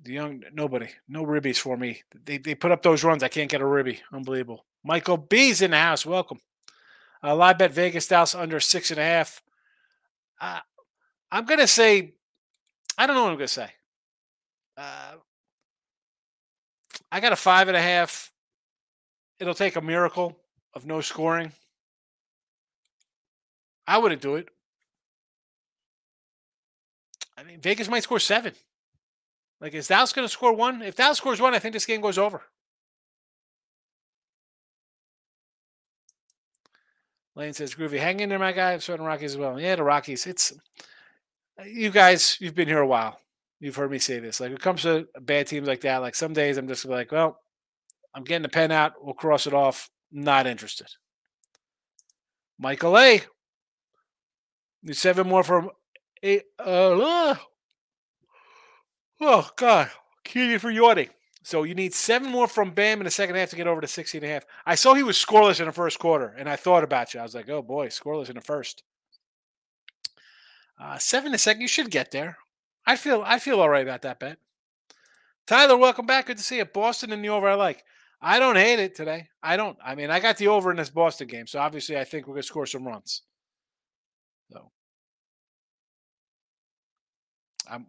the 0.03 0.13
young 0.13 0.43
nobody, 0.53 0.89
no 1.09 1.25
ribbies 1.25 1.59
for 1.59 1.77
me. 1.77 2.03
They 2.25 2.39
they 2.39 2.55
put 2.55 2.71
up 2.71 2.83
those 2.83 3.03
runs. 3.03 3.23
I 3.23 3.29
can't 3.29 3.51
get 3.51 3.61
a 3.61 3.67
ribby. 3.67 4.01
Unbelievable. 4.13 4.65
Michael 4.85 5.17
B's 5.17 5.63
in 5.63 5.73
the 5.73 5.79
house. 5.79 6.07
Welcome. 6.07 6.41
Uh, 7.23 7.37
live 7.37 7.59
bet 7.59 7.73
Vegas 7.73 8.09
Dallas 8.09 8.35
under 8.35 8.61
six 8.61 8.91
and 8.91 8.99
a 8.99 9.05
half. 9.05 9.43
Uh, 10.41 10.61
I'm 11.31 11.45
gonna 11.45 11.67
say, 11.67 12.15
I 12.97 13.07
don't 13.07 13.15
know 13.15 13.25
what 13.25 13.33
I'm 13.33 13.37
gonna 13.37 13.49
say. 13.49 13.71
Uh, 14.77 15.13
I 17.13 17.21
got 17.21 17.33
a 17.33 17.37
five 17.37 17.69
and 17.69 17.77
a 17.77 17.83
half. 17.83 18.33
It'll 19.39 19.55
take 19.55 19.77
a 19.77 19.81
miracle 19.81 20.39
of 20.75 20.87
no 20.87 21.01
scoring. 21.01 21.53
I 23.87 23.99
wouldn't 23.99 24.23
do 24.23 24.37
it. 24.37 24.49
I 27.37 27.43
mean, 27.43 27.61
Vegas 27.61 27.89
might 27.89 28.03
score 28.03 28.21
seven. 28.21 28.53
Like, 29.61 29.75
is 29.75 29.89
Dallas 29.89 30.13
going 30.13 30.27
to 30.27 30.33
score 30.33 30.53
one? 30.53 30.83
If 30.83 30.95
Dallas 30.95 31.19
scores 31.19 31.41
one, 31.41 31.55
I 31.55 31.59
think 31.59 31.73
this 31.73 31.87
game 31.87 32.01
goes 32.01 32.19
over. 32.19 32.43
Lane 37.37 37.53
says, 37.53 37.75
Groovy, 37.75 37.99
hang 37.99 38.21
in 38.21 38.29
there, 38.29 38.39
my 38.39 38.53
guy. 38.53 38.73
I'm 38.73 38.81
sweating 38.81 39.07
Rockies 39.07 39.33
as 39.33 39.39
well. 39.39 39.61
Yeah, 39.61 39.77
the 39.77 39.83
Rockies. 39.85 40.27
It's 40.27 40.53
you 41.65 41.91
guys, 41.91 42.37
you've 42.41 42.55
been 42.55 42.69
here 42.69 42.81
a 42.81 42.87
while. 42.87 43.19
You've 43.61 43.77
heard 43.77 43.91
me 43.91 43.99
say 43.99 44.19
this. 44.19 44.41
Like, 44.41 44.49
when 44.49 44.57
it 44.57 44.63
comes 44.63 44.83
to 44.83 45.07
bad 45.21 45.47
teams 45.47 45.69
like 45.69 45.83
that, 45.83 45.99
like 45.99 46.15
some 46.15 46.33
days 46.33 46.57
I'm 46.57 46.69
just 46.69 46.85
like, 46.85 47.13
well, 47.13 47.39
I'm 48.15 48.25
getting 48.25 48.43
the 48.43 48.49
pen 48.49 48.73
out. 48.73 48.95
We'll 49.03 49.15
cross 49.15 49.47
it 49.47 49.55
off. 49.55 49.91
Not 50.11 50.47
interested. 50.47 50.89
Michael 52.59 52.99
A. 52.99 53.23
Need 54.83 54.97
seven 54.97 55.29
more 55.29 55.45
from 55.45 55.71
eight. 56.23 56.45
Uh, 56.59 57.37
oh, 59.21 59.51
God. 59.57 59.91
You 60.33 60.59
for 60.59 60.71
yawning. 60.71 61.11
So 61.43 61.63
you 61.63 61.75
need 61.75 61.95
seven 61.95 62.31
more 62.31 62.47
from 62.47 62.73
Bam 62.73 63.01
in 63.01 63.05
the 63.05 63.11
second 63.11 63.37
half 63.37 63.51
to 63.51 63.57
get 63.57 63.67
over 63.67 63.81
to 63.81 63.87
16 63.87 64.23
and 64.23 64.31
a 64.31 64.35
half. 64.35 64.45
I 64.67 64.75
saw 64.75 64.95
he 64.95 65.03
was 65.03 65.17
scoreless 65.17 65.59
in 65.59 65.67
the 65.67 65.73
first 65.73 65.99
quarter, 65.99 66.35
and 66.37 66.49
I 66.49 66.57
thought 66.57 66.85
about 66.85 67.15
you. 67.15 67.21
I 67.21 67.23
was 67.23 67.35
like, 67.35 67.49
oh 67.49 67.63
boy, 67.63 67.89
scoreless 67.89 68.29
in 68.29 68.35
the 68.35 68.43
first. 68.43 68.83
Uh, 70.79 70.99
seven 70.99 71.33
the 71.33 71.39
second, 71.39 71.63
you 71.63 71.69
should 71.69 71.91
get 71.91 72.11
there. 72.11 72.39
I 72.87 72.97
feel 72.97 73.23
I 73.25 73.39
feel 73.39 73.61
all 73.61 73.69
right 73.69 73.87
about 73.87 74.03
that 74.03 74.19
bet. 74.19 74.39
Tyler, 75.47 75.77
welcome 75.77 76.07
back. 76.07 76.27
Good 76.27 76.39
to 76.39 76.43
see 76.43 76.59
you. 76.59 76.65
Boston 76.65 77.13
and 77.13 77.25
the 77.25 77.29
over 77.29 77.49
I 77.49 77.55
like. 77.55 77.85
I 78.23 78.39
don't 78.39 78.57
hate 78.57 78.79
it 78.79 78.95
today. 78.95 79.29
I 79.43 79.57
don't. 79.57 79.79
I 79.85 79.95
mean, 79.95 80.11
I 80.11 80.21
got 80.21 80.37
the 80.37 80.49
over 80.49 80.71
in 80.71 80.77
this 80.77 80.91
Boston 80.91 81.27
game, 81.27 81.47
so 81.47 81.59
obviously 81.59 81.99
I 81.99 82.05
think 82.05 82.27
we're 82.27 82.35
gonna 82.35 82.43
score 82.43 82.67
some 82.67 82.87
runs. 82.87 83.23
So 84.53 84.71
I'm 87.69 87.87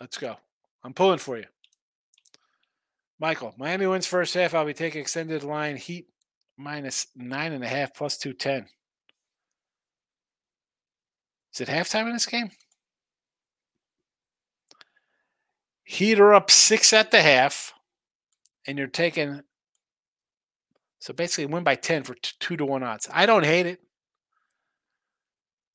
let's 0.00 0.18
go. 0.18 0.36
I'm 0.84 0.94
pulling 0.94 1.18
for 1.18 1.36
you. 1.36 1.46
Michael, 3.18 3.54
Miami 3.56 3.86
wins 3.86 4.06
first 4.06 4.34
half. 4.34 4.54
I'll 4.54 4.66
be 4.66 4.74
taking 4.74 5.00
extended 5.00 5.42
line 5.42 5.76
Heat 5.76 6.08
minus 6.56 7.06
nine 7.16 7.52
and 7.52 7.64
a 7.64 7.68
half 7.68 7.94
plus 7.94 8.16
two 8.18 8.32
ten. 8.32 8.66
Is 11.54 11.60
it 11.60 11.68
halftime 11.68 12.06
in 12.06 12.12
this 12.12 12.26
game? 12.26 12.50
Heat 15.84 16.18
are 16.18 16.34
up 16.34 16.50
six 16.50 16.92
at 16.92 17.10
the 17.10 17.22
half, 17.22 17.72
and 18.66 18.76
you're 18.76 18.88
taking 18.88 19.40
so 20.98 21.14
basically 21.14 21.46
win 21.46 21.62
by 21.62 21.76
ten 21.76 22.02
for 22.02 22.14
t- 22.14 22.32
two 22.40 22.56
to 22.56 22.66
one 22.66 22.82
odds. 22.82 23.08
I 23.12 23.24
don't 23.24 23.44
hate 23.44 23.66
it. 23.66 23.80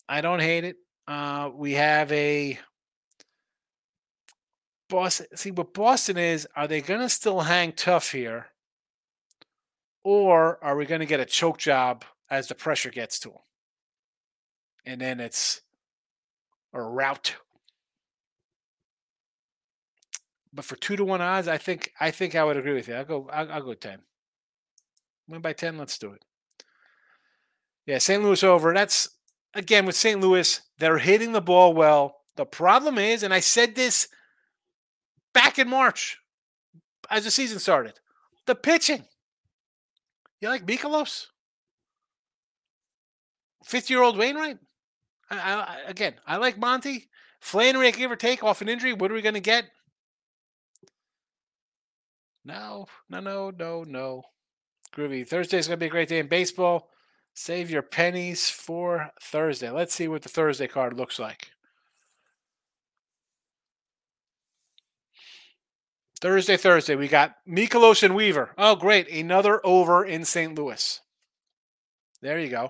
I 0.08 0.22
don't 0.22 0.42
hate 0.42 0.66
it. 0.66 0.76
Uh, 1.08 1.50
we 1.56 1.74
have 1.74 2.12
a 2.12 2.60
Boston. 4.92 5.26
See 5.36 5.52
what 5.52 5.74
Boston 5.74 6.18
is. 6.18 6.48
Are 6.56 6.68
they 6.68 6.82
going 6.82 7.00
to 7.00 7.10
still 7.10 7.42
hang 7.42 7.72
tough 7.72 8.12
here, 8.12 8.48
or 10.04 10.64
are 10.64 10.76
we 10.76 10.86
going 10.86 11.00
to 11.00 11.08
get 11.08 11.20
a 11.20 11.26
choke 11.26 11.58
job 11.58 12.06
as 12.30 12.48
the 12.48 12.56
pressure 12.56 12.92
gets 12.92 13.20
to 13.22 13.30
them? 13.30 13.38
And 14.86 15.02
then 15.02 15.20
it's 15.20 15.62
a 16.74 16.82
rout. 16.82 17.38
But 20.54 20.66
for 20.66 20.76
two 20.76 20.98
to 20.98 21.06
one 21.06 21.22
odds, 21.22 21.48
I 21.48 21.58
think 21.58 21.94
I 22.00 22.12
think 22.12 22.36
I 22.36 22.44
would 22.44 22.58
agree 22.58 22.74
with 22.74 22.90
you. 22.90 22.96
I'll 22.96 23.06
go. 23.06 23.30
I'll, 23.32 23.52
I'll 23.52 23.64
go 23.64 23.74
ten. 23.74 24.00
Win 25.28 25.42
by 25.42 25.54
ten. 25.54 25.78
Let's 25.78 25.98
do 25.98 26.12
it. 26.12 26.26
Yeah, 27.86 27.98
St. 27.98 28.22
Louis 28.22 28.44
over. 28.44 28.74
That's 28.74 29.08
again 29.54 29.86
with 29.86 29.96
St. 29.96 30.20
Louis. 30.20 30.62
They're 30.78 30.98
hitting 30.98 31.32
the 31.32 31.42
ball 31.42 31.74
well. 31.74 32.18
The 32.36 32.46
problem 32.46 32.98
is, 32.98 33.24
and 33.24 33.34
I 33.34 33.40
said 33.40 33.76
this 33.76 34.10
back 35.34 35.60
in 35.60 35.70
March 35.70 36.20
as 37.10 37.24
the 37.24 37.32
season 37.32 37.60
started. 37.60 38.00
The 38.48 38.56
pitching. 38.56 39.06
You 40.40 40.50
like 40.50 40.66
Mikolas? 40.66 41.28
50 43.66 43.94
year 43.94 44.02
old 44.02 44.18
Wainwright? 44.18 44.58
I, 45.30 45.38
I, 45.38 45.78
again, 45.88 46.16
I 46.26 46.38
like 46.38 46.58
Monty. 46.58 47.10
Flaherty, 47.40 47.92
give 47.92 48.12
or 48.12 48.16
take 48.16 48.44
off 48.44 48.62
an 48.62 48.70
injury. 48.70 48.94
What 48.94 49.12
are 49.12 49.16
we 49.16 49.22
going 49.22 49.34
to 49.34 49.40
get? 49.40 49.66
No, 52.44 52.88
no, 53.10 53.20
no, 53.20 53.52
no, 53.52 53.84
no. 53.84 54.24
Groovy. 54.96 55.28
Thursday's 55.28 55.68
going 55.68 55.78
to 55.78 55.84
be 55.84 55.88
a 55.88 55.90
great 55.90 56.10
day 56.10 56.20
in 56.20 56.28
baseball. 56.28 56.90
Save 57.34 57.70
your 57.70 57.82
pennies 57.82 58.50
for 58.50 59.12
Thursday. 59.22 59.70
Let's 59.70 59.94
see 59.94 60.08
what 60.08 60.22
the 60.22 60.30
Thursday 60.30 60.68
card 60.68 60.98
looks 60.98 61.18
like. 61.18 61.52
Thursday, 66.22 66.56
Thursday, 66.56 66.96
we 66.96 67.08
got 67.08 67.36
Mikolas 67.50 68.04
and 68.04 68.16
Weaver. 68.16 68.52
Oh, 68.58 68.76
great. 68.76 69.10
Another 69.10 69.60
over 69.66 70.06
in 70.06 70.24
St. 70.24 70.54
Louis. 70.54 71.02
There 72.22 72.40
you 72.40 72.50
go. 72.50 72.70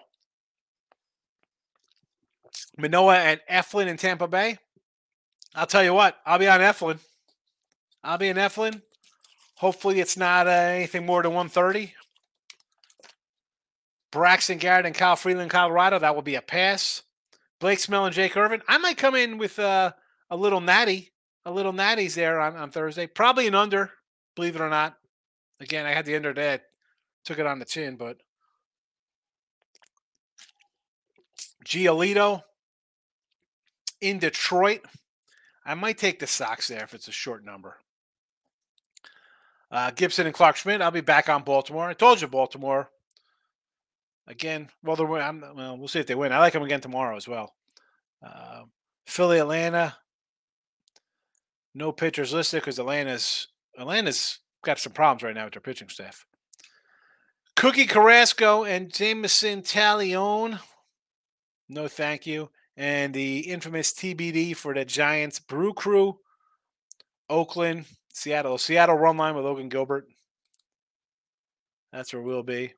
Manoah 2.78 3.18
and 3.18 3.42
Eflin 3.50 3.88
in 3.88 3.98
Tampa 3.98 4.28
Bay. 4.28 4.58
I'll 5.54 5.68
tell 5.68 5.84
you 5.84 5.94
what, 5.94 6.18
I'll 6.26 6.40
be 6.40 6.48
on 6.48 6.62
Eflin. 6.62 7.00
I'll 8.04 8.18
be 8.18 8.30
in 8.30 8.38
Eflin. 8.38 8.82
Hopefully, 9.56 10.00
it's 10.00 10.18
not 10.18 10.48
uh, 10.48 10.52
anything 10.52 11.06
more 11.06 11.22
than 11.22 11.34
130. 11.34 11.94
Braxton 14.12 14.58
Garrett 14.58 14.86
and 14.86 14.96
Kyle 14.96 15.16
Freeland, 15.16 15.52
Colorado. 15.52 16.00
That 16.00 16.16
will 16.16 16.22
be 16.22 16.36
a 16.36 16.42
pass. 16.42 17.04
Blake 17.60 17.80
Snell 17.80 18.06
and 18.06 18.16
Jake 18.16 18.36
Irvin. 18.36 18.62
I 18.68 18.78
might 18.78 18.98
come 18.98 19.14
in 19.14 19.38
with 19.38 19.60
uh, 19.60 19.92
a 20.30 20.36
little 20.36 20.62
natty, 20.62 21.12
a 21.46 21.52
little 21.52 21.74
natties 21.74 22.16
there 22.16 22.40
on, 22.40 22.56
on 22.56 22.72
Thursday. 22.72 23.08
Probably 23.08 23.48
an 23.48 23.56
under, 23.56 23.92
believe 24.36 24.56
it 24.56 24.62
or 24.62 24.70
not. 24.70 24.98
Again, 25.60 25.86
I 25.86 25.92
had 25.92 26.06
the 26.06 26.16
under 26.16 26.34
that 26.34 26.64
took 27.24 27.40
it 27.40 27.46
on 27.46 27.60
the 27.60 27.66
chin, 27.66 27.96
but 27.96 28.18
Giolito 31.66 32.42
in 34.02 34.20
Detroit. 34.20 34.82
I 35.64 35.76
might 35.76 35.98
take 35.98 36.20
the 36.20 36.28
Sox 36.28 36.68
there 36.68 36.84
if 36.84 36.94
it's 36.94 37.08
a 37.08 37.12
short 37.12 37.46
number. 37.46 37.78
Uh, 39.70 39.92
Gibson 39.92 40.26
and 40.26 40.36
Clarke 40.36 40.58
Schmidt. 40.58 40.82
I'll 40.82 40.92
be 40.92 41.02
back 41.02 41.30
on 41.30 41.44
Baltimore. 41.44 41.88
I 41.88 41.94
told 41.94 42.20
you 42.20 42.28
Baltimore. 42.28 42.90
Again, 44.28 44.70
well, 44.84 44.96
they're, 44.96 45.06
well, 45.06 45.78
we'll 45.78 45.88
see 45.88 46.00
if 46.00 46.08
they 46.08 46.16
win. 46.16 46.34
I 46.34 46.40
like 46.40 46.54
them 46.54 46.64
again 46.64 46.82
tomorrow 46.82 47.16
as 47.16 47.28
well. 47.28 47.54
Uh, 48.26 48.64
Philly, 49.06 49.40
Atlanta. 49.40 49.96
No 51.74 51.92
pitchers 51.92 52.34
listed 52.34 52.62
because 52.62 52.80
Atlanta's 52.80 53.48
Atlanta's 53.78 54.40
got 54.64 54.80
some 54.80 54.94
problems 54.94 55.24
right 55.24 55.34
now 55.36 55.46
with 55.46 55.54
their 55.54 55.62
pitching 55.62 55.90
staff. 55.90 56.26
Cookie 57.56 57.86
Carrasco 57.86 58.64
and 58.64 58.94
Jameson 58.94 59.62
Taillon. 59.62 60.60
No, 61.70 61.88
thank 61.88 62.26
you. 62.28 62.50
And 62.76 63.14
the 63.14 63.40
infamous 63.40 63.94
TBD 63.94 64.56
for 64.56 64.74
the 64.74 64.84
Giants 64.84 65.40
Brew 65.40 65.74
Crew. 65.74 66.18
Oakland, 67.30 67.86
Seattle. 68.14 68.58
Seattle 68.58 68.98
run 68.98 69.18
line 69.18 69.36
with 69.36 69.46
Logan 69.46 69.70
Gilbert. 69.70 70.06
That's 71.94 72.14
where 72.14 72.22
we'll 72.22 72.44
be. 72.44 72.74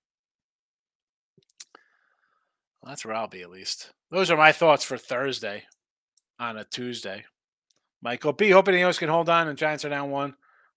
Well, 2.81 2.89
that's 2.89 3.05
where 3.05 3.15
I'll 3.15 3.27
be 3.27 3.41
at 3.41 3.49
least. 3.49 3.91
Those 4.11 4.29
are 4.29 4.37
my 4.37 4.51
thoughts 4.51 4.83
for 4.83 4.97
Thursday 4.97 5.63
on 6.39 6.57
a 6.57 6.65
Tuesday. 6.65 7.25
Michael 8.03 8.33
B. 8.33 8.49
Hoping 8.49 8.75
the 8.75 8.83
O's 8.83 8.99
can 8.99 9.09
hold 9.09 9.29
on 9.29 9.47
and 9.47 9.57
Giants 9.57 9.85
are 9.85 9.89
down 9.89 10.11
one, 10.11 10.35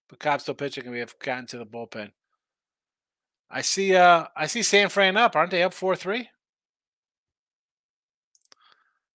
but 0.08 0.20
Cobb 0.20 0.40
still 0.40 0.54
pitching 0.54 0.84
and 0.84 0.92
we 0.92 1.00
have 1.00 1.18
gotten 1.18 1.46
to 1.48 1.58
the 1.58 1.66
bullpen. 1.66 2.12
I 3.50 3.62
see 3.62 3.94
uh 3.94 4.26
I 4.36 4.46
see 4.46 4.62
San 4.62 4.88
Fran 4.88 5.16
up. 5.16 5.34
Aren't 5.34 5.50
they 5.50 5.62
up 5.62 5.74
4-3? 5.74 6.26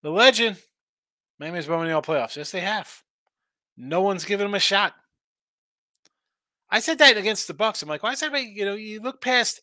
The 0.03 0.09
legend. 0.09 0.57
Miami's 1.39 1.67
won 1.67 1.89
all 1.89 2.01
playoffs. 2.01 2.35
Yes, 2.35 2.51
they 2.51 2.59
have. 2.59 3.01
No 3.77 4.01
one's 4.01 4.25
giving 4.25 4.45
them 4.45 4.53
a 4.53 4.59
shot. 4.59 4.93
I 6.69 6.79
said 6.79 6.99
that 6.99 7.17
against 7.17 7.47
the 7.47 7.53
Bucks. 7.53 7.81
I'm 7.81 7.89
like, 7.89 8.03
why 8.03 8.11
is 8.11 8.21
everybody, 8.21 8.53
you 8.53 8.65
know, 8.65 8.75
you 8.75 9.01
look 9.01 9.21
past 9.21 9.61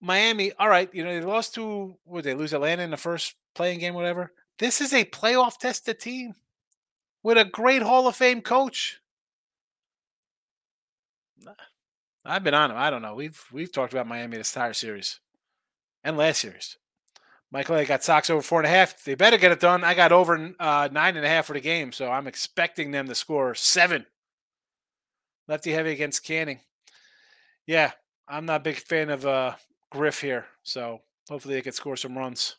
Miami, 0.00 0.52
all 0.58 0.68
right, 0.68 0.88
you 0.94 1.04
know, 1.04 1.18
they 1.18 1.24
lost 1.24 1.54
to 1.54 1.96
would 2.04 2.24
they 2.24 2.34
lose 2.34 2.52
Atlanta 2.52 2.82
in 2.82 2.90
the 2.90 2.96
first 2.96 3.34
playing 3.54 3.80
game, 3.80 3.94
whatever. 3.94 4.32
This 4.58 4.80
is 4.80 4.92
a 4.92 5.04
playoff 5.04 5.58
tested 5.58 5.98
team 6.00 6.34
with 7.22 7.38
a 7.38 7.44
great 7.44 7.82
Hall 7.82 8.06
of 8.06 8.16
Fame 8.16 8.42
coach. 8.42 9.00
I've 12.24 12.44
been 12.44 12.54
on 12.54 12.70
him. 12.70 12.76
I 12.76 12.90
don't 12.90 13.02
know. 13.02 13.14
We've 13.14 13.42
we've 13.50 13.72
talked 13.72 13.92
about 13.92 14.06
Miami 14.06 14.36
this 14.36 14.54
entire 14.54 14.74
series 14.74 15.20
and 16.04 16.16
last 16.16 16.40
series. 16.40 16.76
Michael, 17.50 17.76
I 17.76 17.84
got 17.84 18.04
Sox 18.04 18.30
over 18.30 18.42
four 18.42 18.60
and 18.60 18.66
a 18.66 18.70
half. 18.70 19.02
They 19.02 19.14
better 19.14 19.38
get 19.38 19.50
it 19.50 19.58
done. 19.58 19.82
I 19.82 19.94
got 19.94 20.12
over 20.12 20.54
uh, 20.60 20.88
nine 20.92 21.16
and 21.16 21.26
a 21.26 21.28
half 21.28 21.46
for 21.46 21.54
the 21.54 21.60
game, 21.60 21.90
so 21.90 22.10
I'm 22.10 22.28
expecting 22.28 22.90
them 22.90 23.08
to 23.08 23.14
score 23.14 23.54
seven. 23.54 24.06
Lefty 25.48 25.72
heavy 25.72 25.90
against 25.90 26.24
Canning. 26.24 26.60
Yeah, 27.66 27.92
I'm 28.28 28.46
not 28.46 28.60
a 28.60 28.64
big 28.64 28.76
fan 28.76 29.10
of 29.10 29.26
uh, 29.26 29.54
Griff 29.90 30.20
here, 30.20 30.46
so 30.62 31.00
hopefully 31.28 31.54
they 31.54 31.62
can 31.62 31.72
score 31.72 31.96
some 31.96 32.16
runs. 32.16 32.56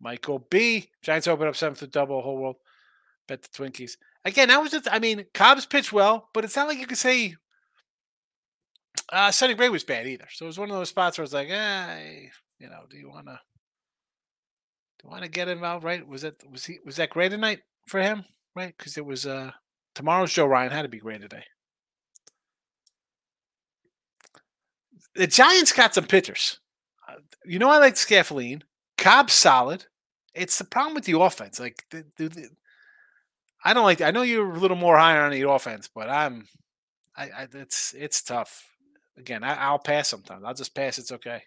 Michael 0.00 0.46
B. 0.48 0.90
Giants 1.02 1.26
open 1.26 1.48
up 1.48 1.56
seventh 1.56 1.80
to 1.80 1.88
double 1.88 2.22
whole 2.22 2.36
world. 2.36 2.56
Bet 3.28 3.42
the 3.42 3.48
Twinkies. 3.48 3.96
Again, 4.24 4.48
that 4.48 4.60
was 4.60 4.72
just, 4.72 4.88
I 4.90 4.98
mean, 4.98 5.26
Cobb's 5.34 5.66
pitched 5.66 5.92
well, 5.92 6.28
but 6.34 6.44
it's 6.44 6.56
not 6.56 6.66
like 6.66 6.78
you 6.78 6.86
could 6.86 6.98
say 6.98 7.36
uh, 9.12 9.30
Sonny 9.30 9.54
Gray 9.54 9.68
was 9.68 9.84
bad 9.84 10.06
either. 10.06 10.26
So 10.32 10.46
it 10.46 10.48
was 10.48 10.58
one 10.58 10.70
of 10.70 10.76
those 10.76 10.88
spots 10.88 11.18
where 11.18 11.24
it's 11.24 11.32
like, 11.32 11.48
eh, 11.50 12.28
you 12.58 12.68
know, 12.68 12.80
do 12.90 12.96
you 12.96 13.08
want 13.08 13.26
to 13.26 13.38
do 14.98 15.04
you 15.04 15.10
want 15.10 15.22
to 15.22 15.30
get 15.30 15.48
involved? 15.48 15.84
Right? 15.84 16.06
Was 16.06 16.22
that 16.22 16.36
was 16.50 16.66
he 16.66 16.78
was 16.84 16.96
that 16.96 17.10
great 17.10 17.30
tonight 17.30 17.60
for 17.86 18.00
him? 18.00 18.24
Right? 18.56 18.74
Because 18.76 18.98
it 18.98 19.06
was 19.06 19.26
uh 19.26 19.52
tomorrow's 19.94 20.32
Joe 20.32 20.46
Ryan 20.46 20.72
had 20.72 20.82
to 20.82 20.88
be 20.88 20.98
great 20.98 21.20
today. 21.20 21.44
The 25.14 25.26
Giants 25.26 25.72
got 25.72 25.94
some 25.94 26.04
pitchers. 26.04 26.60
Uh, 27.08 27.16
you 27.44 27.58
know, 27.58 27.70
I 27.70 27.78
like 27.78 27.94
Scaffalene. 27.94 28.62
Cobb's 28.96 29.32
solid. 29.32 29.86
It's 30.34 30.58
the 30.58 30.64
problem 30.64 30.94
with 30.94 31.04
the 31.04 31.18
offense. 31.18 31.58
Like, 31.58 31.82
the, 31.90 32.04
the, 32.16 32.28
the, 32.28 32.48
I 33.64 33.74
don't 33.74 33.84
like. 33.84 34.00
I 34.00 34.10
know 34.10 34.22
you're 34.22 34.50
a 34.50 34.58
little 34.58 34.76
more 34.76 34.96
higher 34.96 35.22
on 35.22 35.32
the 35.32 35.48
offense, 35.48 35.88
but 35.92 36.08
I'm. 36.08 36.46
I, 37.16 37.24
I 37.24 37.48
it's 37.52 37.94
it's 37.98 38.22
tough 38.22 38.68
again, 39.18 39.44
I, 39.44 39.70
will 39.70 39.78
pass 39.78 40.08
sometimes. 40.08 40.44
I'll 40.44 40.54
just 40.54 40.74
pass. 40.74 40.98
It's 40.98 41.12
okay. 41.12 41.42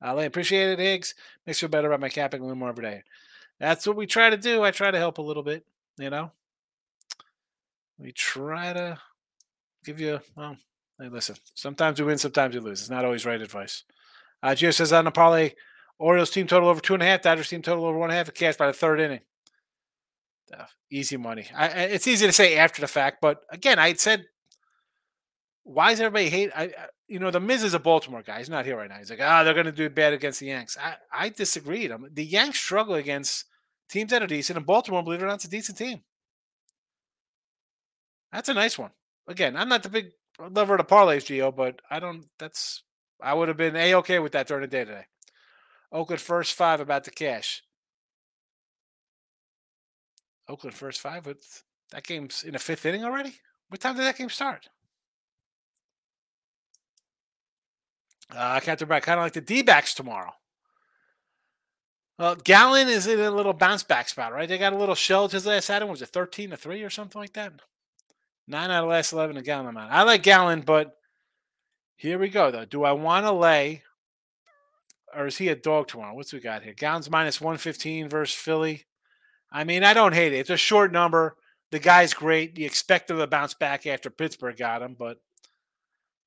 I 0.00 0.12
appreciate 0.24 0.70
it, 0.70 0.78
Higgs. 0.78 1.14
Makes 1.46 1.62
me 1.62 1.66
feel 1.66 1.70
better 1.70 1.88
about 1.88 2.00
my 2.00 2.08
capping 2.08 2.40
a 2.40 2.44
little 2.44 2.56
more 2.56 2.68
every 2.68 2.84
day. 2.84 3.02
That's 3.58 3.86
what 3.86 3.96
we 3.96 4.06
try 4.06 4.30
to 4.30 4.36
do. 4.36 4.62
I 4.62 4.70
try 4.70 4.90
to 4.90 4.98
help 4.98 5.18
a 5.18 5.22
little 5.22 5.42
bit, 5.42 5.64
you 5.98 6.10
know. 6.10 6.30
We 7.98 8.12
try 8.12 8.74
to 8.74 8.98
give 9.84 9.98
you, 9.98 10.20
well, 10.36 10.56
hey, 11.00 11.08
listen, 11.08 11.36
sometimes 11.54 11.98
we 11.98 12.06
win, 12.06 12.18
sometimes 12.18 12.54
we 12.54 12.60
lose. 12.60 12.80
It's 12.80 12.90
not 12.90 13.06
always 13.06 13.24
right 13.24 13.40
advice. 13.40 13.84
Uh, 14.42 14.50
Gio 14.50 14.72
says 14.72 14.92
on 14.92 15.06
the 15.06 15.10
parlay, 15.10 15.52
Orioles 15.98 16.30
team 16.30 16.46
total 16.46 16.68
over 16.68 16.80
two 16.80 16.92
and 16.92 17.02
a 17.02 17.06
half, 17.06 17.22
Dodgers 17.22 17.48
team 17.48 17.62
total 17.62 17.86
over 17.86 17.96
one 17.96 18.10
and 18.10 18.14
a 18.14 18.16
half, 18.16 18.34
cash 18.34 18.56
by 18.56 18.66
the 18.66 18.74
third 18.74 19.00
inning. 19.00 19.20
Easy 20.90 21.16
money. 21.16 21.46
I, 21.54 21.66
it's 21.66 22.06
easy 22.06 22.26
to 22.26 22.32
say 22.32 22.56
after 22.56 22.80
the 22.80 22.88
fact, 22.88 23.18
but 23.20 23.40
again, 23.50 23.78
I 23.78 23.94
said 23.94 24.26
why 25.66 25.90
is 25.90 26.00
everybody 26.00 26.30
hate? 26.30 26.52
I, 26.54 26.70
you 27.08 27.18
know, 27.18 27.32
the 27.32 27.40
Miz 27.40 27.64
is 27.64 27.74
a 27.74 27.80
Baltimore 27.80 28.22
guy. 28.22 28.38
He's 28.38 28.48
not 28.48 28.64
here 28.64 28.76
right 28.76 28.88
now. 28.88 28.98
He's 28.98 29.10
like, 29.10 29.18
ah, 29.20 29.40
oh, 29.40 29.44
they're 29.44 29.52
going 29.52 29.66
to 29.66 29.72
do 29.72 29.90
bad 29.90 30.12
against 30.12 30.38
the 30.38 30.46
Yanks. 30.46 30.78
I, 30.80 30.94
I 31.12 31.28
disagreed. 31.28 31.90
I 31.90 31.96
mean, 31.96 32.10
the 32.14 32.24
Yanks 32.24 32.60
struggle 32.60 32.94
against 32.94 33.46
teams 33.88 34.10
that 34.12 34.22
are 34.22 34.28
decent, 34.28 34.56
and 34.56 34.64
Baltimore, 34.64 35.02
believe 35.02 35.20
it 35.20 35.24
or 35.24 35.26
not, 35.26 35.36
it's 35.36 35.44
a 35.44 35.50
decent 35.50 35.76
team. 35.76 36.02
That's 38.32 38.48
a 38.48 38.54
nice 38.54 38.78
one. 38.78 38.92
Again, 39.26 39.56
I'm 39.56 39.68
not 39.68 39.82
the 39.82 39.88
big 39.88 40.10
lover 40.38 40.76
of 40.76 40.86
the 40.86 40.94
parlays, 40.94 41.26
Geo, 41.26 41.50
but 41.50 41.80
I 41.90 41.98
don't. 41.98 42.26
That's 42.38 42.84
I 43.20 43.34
would 43.34 43.48
have 43.48 43.56
been 43.56 43.74
a 43.74 43.94
okay 43.96 44.20
with 44.20 44.32
that 44.32 44.46
during 44.46 44.62
the 44.62 44.68
day 44.68 44.84
today. 44.84 45.06
Oakland 45.90 46.20
first 46.20 46.54
five 46.54 46.80
about 46.80 47.04
the 47.04 47.10
cash. 47.10 47.62
Oakland 50.48 50.74
first 50.74 51.00
five 51.00 51.26
with 51.26 51.62
that 51.90 52.04
game's 52.04 52.42
in 52.42 52.52
the 52.52 52.58
fifth 52.58 52.86
inning 52.86 53.04
already. 53.04 53.34
What 53.68 53.80
time 53.80 53.96
did 53.96 54.04
that 54.04 54.16
game 54.16 54.28
start? 54.28 54.68
Uh, 58.34 58.60
Captain 58.60 58.88
Brad, 58.88 59.02
kind 59.02 59.18
of 59.18 59.24
like 59.24 59.32
the 59.32 59.40
D 59.40 59.62
backs 59.62 59.94
tomorrow. 59.94 60.32
Well, 62.18 62.34
Gallen 62.36 62.88
is 62.88 63.06
in 63.06 63.20
a 63.20 63.30
little 63.30 63.52
bounce 63.52 63.82
back 63.82 64.08
spot, 64.08 64.32
right? 64.32 64.48
They 64.48 64.58
got 64.58 64.72
a 64.72 64.78
little 64.78 64.94
shell 64.94 65.28
his 65.28 65.46
last 65.46 65.68
outing. 65.68 65.88
Was 65.88 66.00
it 66.02 66.08
13 66.08 66.50
to 66.50 66.56
3 66.56 66.82
or 66.82 66.90
something 66.90 67.20
like 67.20 67.34
that? 67.34 67.52
Nine 68.48 68.70
out 68.70 68.84
of 68.84 68.90
last 68.90 69.12
11 69.12 69.36
to 69.36 69.42
Gallen 69.42 69.66
amount. 69.66 69.92
I 69.92 70.02
like 70.02 70.22
Gallen, 70.22 70.62
but 70.62 70.96
here 71.94 72.18
we 72.18 72.28
go, 72.28 72.50
though. 72.50 72.64
Do 72.64 72.84
I 72.84 72.92
want 72.92 73.26
to 73.26 73.32
lay, 73.32 73.82
or 75.14 75.26
is 75.26 75.38
he 75.38 75.48
a 75.48 75.56
dog 75.56 75.88
tomorrow? 75.88 76.14
What's 76.14 76.32
we 76.32 76.40
got 76.40 76.62
here? 76.62 76.72
Gallen's 76.72 77.10
minus 77.10 77.40
115 77.40 78.08
versus 78.08 78.34
Philly. 78.34 78.85
I 79.56 79.64
mean, 79.64 79.84
I 79.84 79.94
don't 79.94 80.12
hate 80.12 80.34
it. 80.34 80.40
It's 80.40 80.50
a 80.50 80.56
short 80.58 80.92
number. 80.92 81.34
The 81.70 81.78
guy's 81.78 82.12
great. 82.12 82.58
You 82.58 82.66
expect 82.66 83.10
him 83.10 83.16
to 83.16 83.26
bounce 83.26 83.54
back 83.54 83.86
after 83.86 84.10
Pittsburgh 84.10 84.54
got 84.54 84.82
him, 84.82 84.94
but 84.98 85.16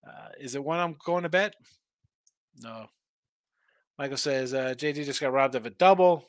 uh, 0.04 0.30
is 0.40 0.56
it 0.56 0.64
one 0.64 0.80
I'm 0.80 0.96
going 1.06 1.22
to 1.22 1.30
bet? 1.30 1.54
No. 2.60 2.88
Michael 4.00 4.18
says 4.18 4.56
uh, 4.56 4.74
JD 4.76 5.06
just 5.06 5.22
got 5.22 5.32
robbed 5.32 5.54
of 5.54 5.68
a 5.68 5.70
double. 5.70 6.26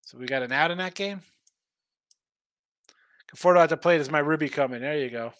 So 0.00 0.18
we 0.18 0.26
got 0.26 0.42
an 0.42 0.50
out 0.50 0.72
in 0.72 0.78
that 0.78 0.94
game. 0.94 1.20
Conforto 3.32 3.60
at 3.60 3.68
the 3.68 3.76
plate 3.76 4.00
is 4.00 4.10
my 4.10 4.18
ribby 4.18 4.48
coming. 4.48 4.80
There 4.80 4.98
you 4.98 5.10
go. 5.10 5.34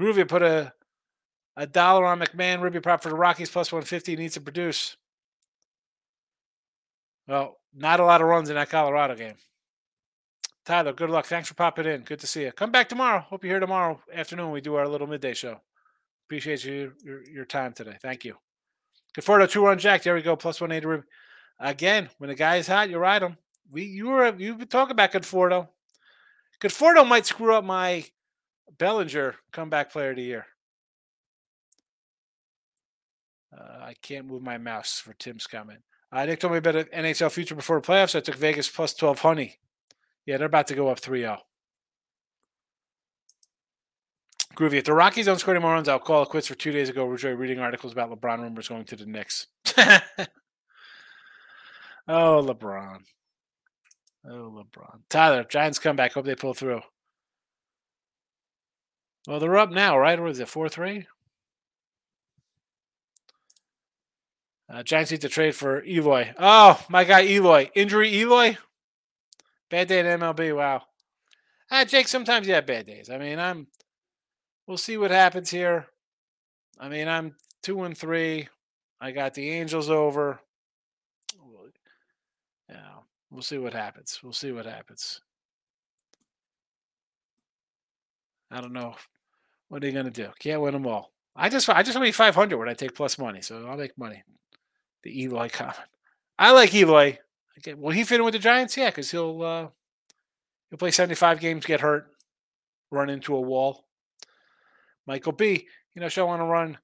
Groovy 0.00 0.26
put 0.26 0.40
a 0.40 0.72
a 1.58 1.66
dollar 1.66 2.06
on 2.06 2.20
McMahon 2.20 2.62
ribby 2.62 2.80
prop 2.80 3.02
for 3.02 3.10
the 3.10 3.16
Rockies 3.16 3.50
plus 3.50 3.70
150 3.70 4.16
needs 4.16 4.32
to 4.32 4.40
produce. 4.40 4.96
Well, 7.30 7.58
not 7.72 8.00
a 8.00 8.04
lot 8.04 8.20
of 8.20 8.26
runs 8.26 8.50
in 8.50 8.56
that 8.56 8.70
Colorado 8.70 9.14
game. 9.14 9.36
Tyler, 10.66 10.92
good 10.92 11.10
luck. 11.10 11.26
Thanks 11.26 11.46
for 11.46 11.54
popping 11.54 11.86
in. 11.86 12.00
Good 12.00 12.18
to 12.18 12.26
see 12.26 12.42
you. 12.42 12.50
Come 12.50 12.72
back 12.72 12.88
tomorrow. 12.88 13.20
Hope 13.20 13.44
you're 13.44 13.52
here 13.52 13.60
tomorrow 13.60 14.00
afternoon. 14.12 14.50
We 14.50 14.60
do 14.60 14.74
our 14.74 14.88
little 14.88 15.06
midday 15.06 15.34
show. 15.34 15.60
Appreciate 16.26 16.64
you 16.64 16.92
your, 17.04 17.22
your 17.30 17.44
time 17.44 17.72
today. 17.72 17.96
Thank 18.02 18.24
you. 18.24 18.34
Conforto 19.16 19.48
two 19.48 19.64
run 19.64 19.78
jack. 19.78 20.02
There 20.02 20.16
we 20.16 20.22
go. 20.22 20.34
Plus 20.34 20.60
one 20.60 20.72
eighty. 20.72 20.88
Again, 21.60 22.10
when 22.18 22.30
the 22.30 22.34
guy 22.34 22.56
is 22.56 22.66
hot, 22.66 22.90
you 22.90 22.98
ride 22.98 23.22
him. 23.22 23.36
We 23.70 23.84
you 23.84 24.08
were 24.08 24.34
you've 24.36 24.58
been 24.58 24.66
talking 24.66 24.90
about 24.90 25.12
Conforto. 25.12 25.68
Conforto 26.60 27.06
might 27.06 27.26
screw 27.26 27.54
up 27.54 27.62
my 27.62 28.04
Bellinger 28.76 29.36
comeback 29.52 29.92
player 29.92 30.10
of 30.10 30.16
the 30.16 30.22
year. 30.22 30.46
Uh, 33.56 33.84
I 33.84 33.94
can't 34.02 34.26
move 34.26 34.42
my 34.42 34.58
mouse 34.58 34.98
for 34.98 35.12
Tim's 35.12 35.46
comment. 35.46 35.80
Uh, 36.12 36.24
Nick 36.24 36.40
told 36.40 36.52
me 36.52 36.58
about 36.58 36.76
an 36.76 36.86
NHL 36.86 37.30
future 37.30 37.54
before 37.54 37.80
the 37.80 37.86
playoffs. 37.86 38.16
I 38.16 38.20
took 38.20 38.36
Vegas 38.36 38.68
plus 38.68 38.94
12 38.94 39.20
honey. 39.20 39.58
Yeah, 40.26 40.36
they're 40.36 40.46
about 40.46 40.66
to 40.68 40.74
go 40.74 40.88
up 40.88 40.98
3 40.98 41.20
0. 41.20 41.38
Groovy. 44.56 44.74
If 44.74 44.84
the 44.84 44.92
Rockies 44.94 45.26
don't 45.26 45.38
score 45.38 45.54
any 45.54 45.62
more 45.62 45.72
runs, 45.72 45.88
I'll 45.88 45.98
call 45.98 46.22
it 46.22 46.28
quits 46.28 46.48
for 46.48 46.54
two 46.54 46.72
days 46.72 46.88
ago. 46.88 47.10
Enjoy 47.10 47.32
reading 47.32 47.60
articles 47.60 47.92
about 47.92 48.10
LeBron 48.10 48.40
rumors 48.40 48.68
going 48.68 48.84
to 48.84 48.96
the 48.96 49.06
Knicks. 49.06 49.46
oh, 52.08 52.42
LeBron. 52.44 52.98
Oh, 54.28 54.64
LeBron. 54.64 55.00
Tyler, 55.08 55.44
Giants 55.44 55.78
come 55.78 55.96
back. 55.96 56.12
Hope 56.12 56.26
they 56.26 56.34
pull 56.34 56.54
through. 56.54 56.82
Well, 59.26 59.38
they're 59.38 59.56
up 59.56 59.70
now, 59.70 59.96
right? 59.96 60.18
Or 60.18 60.26
is 60.26 60.40
it 60.40 60.48
4 60.48 60.68
3? 60.68 61.06
Uh, 64.72 64.82
Giants 64.84 65.10
need 65.10 65.20
to 65.22 65.28
trade 65.28 65.56
for 65.56 65.84
Eloy. 65.84 66.32
Oh, 66.38 66.80
my 66.88 67.02
guy 67.04 67.24
Eloy. 67.26 67.70
Injury 67.74 68.14
Eloy? 68.14 68.56
Bad 69.68 69.88
day 69.88 70.00
in 70.00 70.06
MLB. 70.06 70.54
Wow. 70.56 70.82
Ah, 71.70 71.84
Jake, 71.84 72.08
sometimes 72.08 72.46
you 72.46 72.54
have 72.54 72.66
bad 72.66 72.86
days. 72.86 73.10
I 73.10 73.18
mean, 73.18 73.38
I'm. 73.38 73.66
We'll 74.66 74.76
see 74.76 74.96
what 74.96 75.10
happens 75.10 75.50
here. 75.50 75.86
I 76.78 76.88
mean, 76.88 77.08
I'm 77.08 77.34
two 77.62 77.82
and 77.82 77.96
three. 77.96 78.48
I 79.00 79.10
got 79.10 79.34
the 79.34 79.50
Angels 79.50 79.90
over. 79.90 80.40
Yeah, 82.68 82.76
we'll 83.30 83.42
see 83.42 83.58
what 83.58 83.72
happens. 83.72 84.20
We'll 84.22 84.32
see 84.32 84.52
what 84.52 84.66
happens. 84.66 85.20
I 88.50 88.60
don't 88.60 88.72
know. 88.72 88.94
What 89.68 89.82
are 89.82 89.86
you 89.86 89.92
gonna 89.92 90.10
do? 90.10 90.28
Can't 90.38 90.60
win 90.60 90.72
them 90.74 90.86
all. 90.86 91.12
I 91.34 91.48
just 91.48 91.68
I 91.68 91.82
just 91.82 91.96
want 91.96 92.06
to 92.06 92.08
be 92.08 92.12
500 92.12 92.56
when 92.56 92.68
I 92.68 92.74
take 92.74 92.94
plus 92.94 93.18
money, 93.18 93.40
so 93.40 93.66
I'll 93.66 93.76
make 93.76 93.96
money. 93.98 94.22
The 95.02 95.22
Eloy 95.22 95.48
comment. 95.48 95.78
I 96.38 96.52
like 96.52 96.74
Eloy. 96.74 97.18
Okay, 97.58 97.74
will 97.74 97.90
he 97.90 98.04
fit 98.04 98.20
in 98.20 98.24
with 98.24 98.32
the 98.32 98.38
Giants? 98.38 98.76
Yeah, 98.76 98.90
because 98.90 99.10
he'll 99.10 99.42
uh, 99.42 99.68
he'll 100.70 100.78
play 100.78 100.90
75 100.90 101.40
games, 101.40 101.66
get 101.66 101.80
hurt, 101.80 102.10
run 102.90 103.10
into 103.10 103.34
a 103.36 103.40
wall. 103.40 103.84
Michael 105.06 105.32
B. 105.32 105.66
You 105.94 106.00
know, 106.00 106.08
she'll 106.08 106.26
want 106.26 106.40
to 106.40 106.46
run 106.46 106.78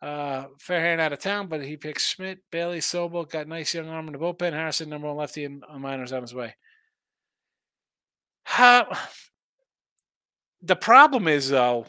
uh, 0.00 0.46
out 0.70 1.12
of 1.12 1.18
town, 1.18 1.48
but 1.48 1.64
he 1.64 1.76
picks 1.76 2.06
Schmidt, 2.06 2.40
Bailey, 2.50 2.78
Sobel, 2.78 3.28
got 3.28 3.48
nice 3.48 3.74
young 3.74 3.88
arm 3.88 4.06
in 4.06 4.12
the 4.12 4.18
bullpen. 4.18 4.52
Harrison, 4.52 4.88
number 4.88 5.08
one 5.08 5.16
lefty, 5.16 5.44
and 5.44 5.62
Miners 5.78 6.12
on 6.12 6.22
his 6.22 6.34
way. 6.34 6.54
How, 8.44 8.96
the 10.62 10.76
problem 10.76 11.28
is, 11.28 11.50
though, 11.50 11.86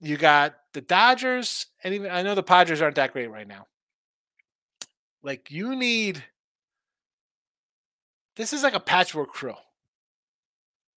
you 0.00 0.16
got 0.16 0.54
the 0.74 0.80
Dodgers, 0.80 1.66
and 1.82 1.94
even 1.94 2.10
I 2.10 2.22
know 2.22 2.34
the 2.34 2.42
Padres 2.42 2.80
aren't 2.80 2.96
that 2.96 3.12
great 3.12 3.30
right 3.30 3.48
now. 3.48 3.66
Like, 5.22 5.50
you 5.50 5.74
need 5.74 6.24
this 8.38 8.52
is 8.52 8.62
like 8.62 8.74
a 8.74 8.80
patchwork 8.80 9.30
crew. 9.30 9.56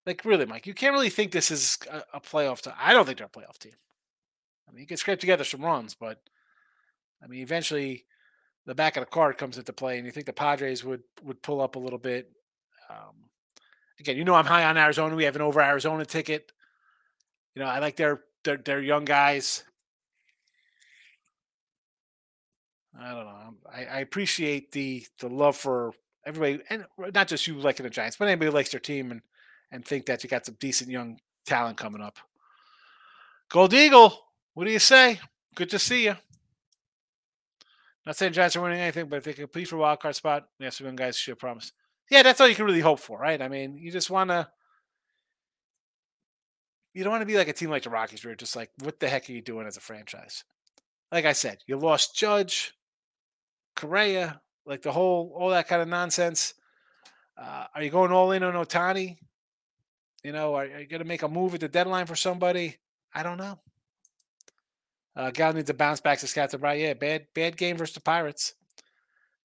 Like 0.05 0.23
really, 0.23 0.45
Mike, 0.45 0.67
you 0.67 0.75
can't 0.75 0.93
really 0.93 1.09
think 1.09 1.31
this 1.31 1.51
is 1.51 1.79
a, 1.91 2.03
a 2.13 2.21
playoff 2.21 2.61
team. 2.61 2.73
I 2.79 2.93
don't 2.93 3.05
think 3.05 3.17
they're 3.17 3.27
a 3.27 3.29
playoff 3.29 3.57
team. 3.57 3.73
I 4.67 4.71
mean, 4.71 4.81
you 4.81 4.87
can 4.87 4.97
scrape 4.97 5.19
together 5.19 5.43
some 5.43 5.65
runs, 5.65 5.95
but 5.95 6.21
I 7.21 7.27
mean, 7.27 7.41
eventually, 7.41 8.05
the 8.65 8.75
back 8.75 8.95
of 8.95 9.01
the 9.01 9.09
card 9.09 9.37
comes 9.37 9.57
into 9.57 9.73
play, 9.73 9.97
and 9.97 10.05
you 10.05 10.11
think 10.11 10.27
the 10.27 10.33
Padres 10.33 10.83
would 10.83 11.01
would 11.23 11.41
pull 11.41 11.61
up 11.61 11.75
a 11.75 11.79
little 11.79 11.99
bit. 11.99 12.31
Um, 12.89 13.29
again, 13.99 14.17
you 14.17 14.23
know, 14.23 14.35
I'm 14.35 14.45
high 14.45 14.65
on 14.65 14.77
Arizona. 14.77 15.15
We 15.15 15.23
have 15.23 15.35
an 15.35 15.41
over 15.41 15.61
Arizona 15.61 16.05
ticket. 16.05 16.51
You 17.55 17.63
know, 17.63 17.67
I 17.67 17.79
like 17.79 17.95
their 17.95 18.21
their, 18.43 18.57
their 18.57 18.81
young 18.81 19.05
guys. 19.05 19.63
I 22.99 23.13
don't 23.13 23.25
know. 23.25 23.53
I, 23.71 23.85
I 23.85 23.99
appreciate 23.99 24.71
the 24.71 25.05
the 25.19 25.29
love 25.29 25.55
for 25.55 25.93
everybody, 26.25 26.61
and 26.69 26.85
not 27.13 27.27
just 27.27 27.47
you 27.47 27.55
liking 27.55 27.83
the 27.83 27.89
Giants, 27.89 28.17
but 28.17 28.27
anybody 28.27 28.51
likes 28.51 28.71
their 28.71 28.79
team 28.79 29.11
and 29.11 29.21
and 29.71 29.85
think 29.85 30.05
that 30.05 30.23
you 30.23 30.29
got 30.29 30.45
some 30.45 30.57
decent 30.59 30.89
young 30.89 31.19
talent 31.45 31.77
coming 31.77 32.01
up. 32.01 32.17
Gold 33.49 33.73
Eagle, 33.73 34.17
what 34.53 34.65
do 34.65 34.71
you 34.71 34.79
say? 34.79 35.19
Good 35.55 35.69
to 35.69 35.79
see 35.79 36.05
you. 36.05 36.15
Not 38.05 38.17
saying 38.17 38.33
Giants 38.33 38.55
are 38.55 38.61
winning 38.61 38.79
anything, 38.79 39.07
but 39.07 39.17
if 39.17 39.23
they 39.23 39.33
can 39.33 39.43
compete 39.43 39.67
for 39.67 39.77
wild 39.77 39.99
card 39.99 40.15
spot, 40.15 40.47
we 40.59 40.65
have 40.65 40.73
some 40.73 40.87
young 40.87 40.95
guys 40.95 41.17
should 41.17 41.37
promise. 41.37 41.71
Yeah, 42.09 42.23
that's 42.23 42.41
all 42.41 42.47
you 42.47 42.55
can 42.55 42.65
really 42.65 42.79
hope 42.79 42.99
for, 42.99 43.19
right? 43.19 43.41
I 43.41 43.47
mean, 43.47 43.77
you 43.77 43.91
just 43.91 44.09
want 44.09 44.29
to. 44.31 44.49
You 46.93 47.05
don't 47.05 47.11
want 47.11 47.21
to 47.21 47.27
be 47.27 47.37
like 47.37 47.47
a 47.47 47.53
team 47.53 47.69
like 47.69 47.83
the 47.83 47.89
Rockies, 47.89 48.23
where 48.23 48.31
you're 48.31 48.35
just 48.35 48.55
like, 48.55 48.69
what 48.83 48.99
the 48.99 49.07
heck 49.07 49.29
are 49.29 49.31
you 49.31 49.41
doing 49.41 49.65
as 49.65 49.77
a 49.77 49.81
franchise? 49.81 50.43
Like 51.09 51.25
I 51.25 51.31
said, 51.31 51.59
you 51.67 51.77
lost 51.77 52.15
Judge, 52.15 52.73
Correa, 53.75 54.41
like 54.65 54.81
the 54.81 54.91
whole 54.91 55.33
all 55.35 55.49
that 55.49 55.67
kind 55.67 55.81
of 55.81 55.87
nonsense. 55.87 56.53
Uh, 57.37 57.65
are 57.73 57.83
you 57.83 57.89
going 57.89 58.11
all 58.11 58.31
in 58.31 58.43
on 58.43 58.53
Ohtani? 58.53 59.17
You 60.23 60.31
know, 60.31 60.53
are, 60.55 60.63
are 60.63 60.79
you 60.79 60.87
going 60.87 61.01
to 61.01 61.07
make 61.07 61.23
a 61.23 61.27
move 61.27 61.53
at 61.55 61.61
the 61.61 61.67
deadline 61.67 62.05
for 62.05 62.15
somebody? 62.15 62.77
I 63.13 63.23
don't 63.23 63.37
know. 63.37 63.59
Uh, 65.15 65.31
Gal 65.31 65.53
needs 65.53 65.67
to 65.67 65.73
bounce 65.73 65.99
back 65.99 66.19
to 66.19 66.27
Scott 66.27 66.57
Bright. 66.59 66.79
Yeah, 66.79 66.93
bad 66.93 67.27
bad 67.33 67.57
game 67.57 67.77
versus 67.77 67.95
the 67.95 68.01
Pirates. 68.01 68.53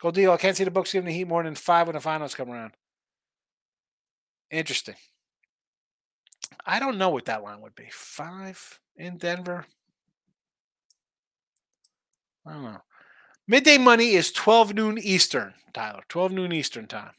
Go 0.01 0.11
deal. 0.11 0.33
I 0.33 0.37
can't 0.37 0.57
see 0.57 0.65
the 0.65 0.71
books 0.71 0.93
giving 0.93 1.07
the 1.07 1.13
Heat 1.13 1.27
more 1.27 1.43
than 1.43 1.55
five 1.55 1.87
when 1.87 1.95
the 1.95 2.01
finals 2.01 2.35
come 2.35 2.51
around. 2.51 2.73
Interesting. 4.51 4.95
I 6.65 6.79
don't 6.79 6.99
know 6.99 7.11
what 7.11 7.25
that 7.25 7.43
line 7.43 7.61
would 7.63 7.75
be. 7.75 7.89
Five 7.91 8.81
in 8.97 9.17
Denver. 9.17 9.67
I 12.47 12.53
don't 12.53 12.63
know. 12.63 12.83
Midday 13.49 13.79
money 13.79 14.13
is 14.13 14.33
12 14.33 14.75
noon 14.75 14.99
Eastern, 14.99 15.55
Tyler. 15.73 16.03
12 16.09 16.33
noon 16.33 16.53
Eastern 16.53 16.87
time. 16.87 17.13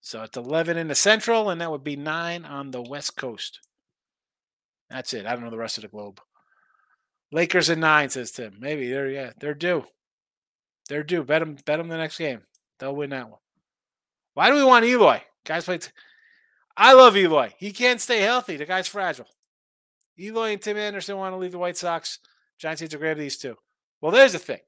So 0.00 0.22
it's 0.22 0.36
11 0.36 0.76
in 0.76 0.86
the 0.86 0.94
Central, 0.94 1.50
and 1.50 1.60
that 1.60 1.70
would 1.70 1.82
be 1.82 1.96
9 1.96 2.44
on 2.44 2.70
the 2.70 2.82
West 2.82 3.16
Coast. 3.16 3.60
That's 4.88 5.12
it. 5.12 5.26
I 5.26 5.32
don't 5.32 5.42
know 5.42 5.50
the 5.50 5.58
rest 5.58 5.78
of 5.78 5.82
the 5.82 5.88
globe. 5.88 6.20
Lakers 7.32 7.68
at 7.70 7.78
9, 7.78 8.10
says 8.10 8.30
Tim. 8.30 8.56
Maybe 8.60 8.88
they're 8.88 9.10
yeah, 9.10 9.32
they're 9.40 9.54
due. 9.54 9.84
They're 10.88 11.02
due. 11.02 11.24
Bet 11.24 11.40
them, 11.40 11.56
bet 11.66 11.78
them 11.78 11.88
the 11.88 11.96
next 11.96 12.18
game. 12.18 12.42
They'll 12.78 12.94
win 12.94 13.10
that 13.10 13.28
one. 13.28 13.40
Why 14.34 14.50
do 14.50 14.54
we 14.54 14.62
want 14.62 14.84
Eloy? 14.84 15.22
Guys 15.44 15.64
play. 15.64 15.78
T- 15.78 15.90
I 16.76 16.92
love 16.92 17.16
Eloy. 17.16 17.54
He 17.58 17.72
can't 17.72 18.00
stay 18.00 18.20
healthy. 18.20 18.56
The 18.56 18.66
guy's 18.66 18.86
fragile. 18.86 19.26
Eloy 20.18 20.52
and 20.52 20.62
Tim 20.62 20.76
Anderson 20.76 21.16
want 21.16 21.32
to 21.32 21.38
leave 21.38 21.52
the 21.52 21.58
White 21.58 21.76
Sox. 21.76 22.20
Giants 22.58 22.82
need 22.82 22.90
to 22.92 22.98
grab 22.98 23.16
these 23.16 23.38
two. 23.38 23.56
Well, 24.00 24.12
there's 24.12 24.32
the 24.32 24.38
thing. 24.38 24.60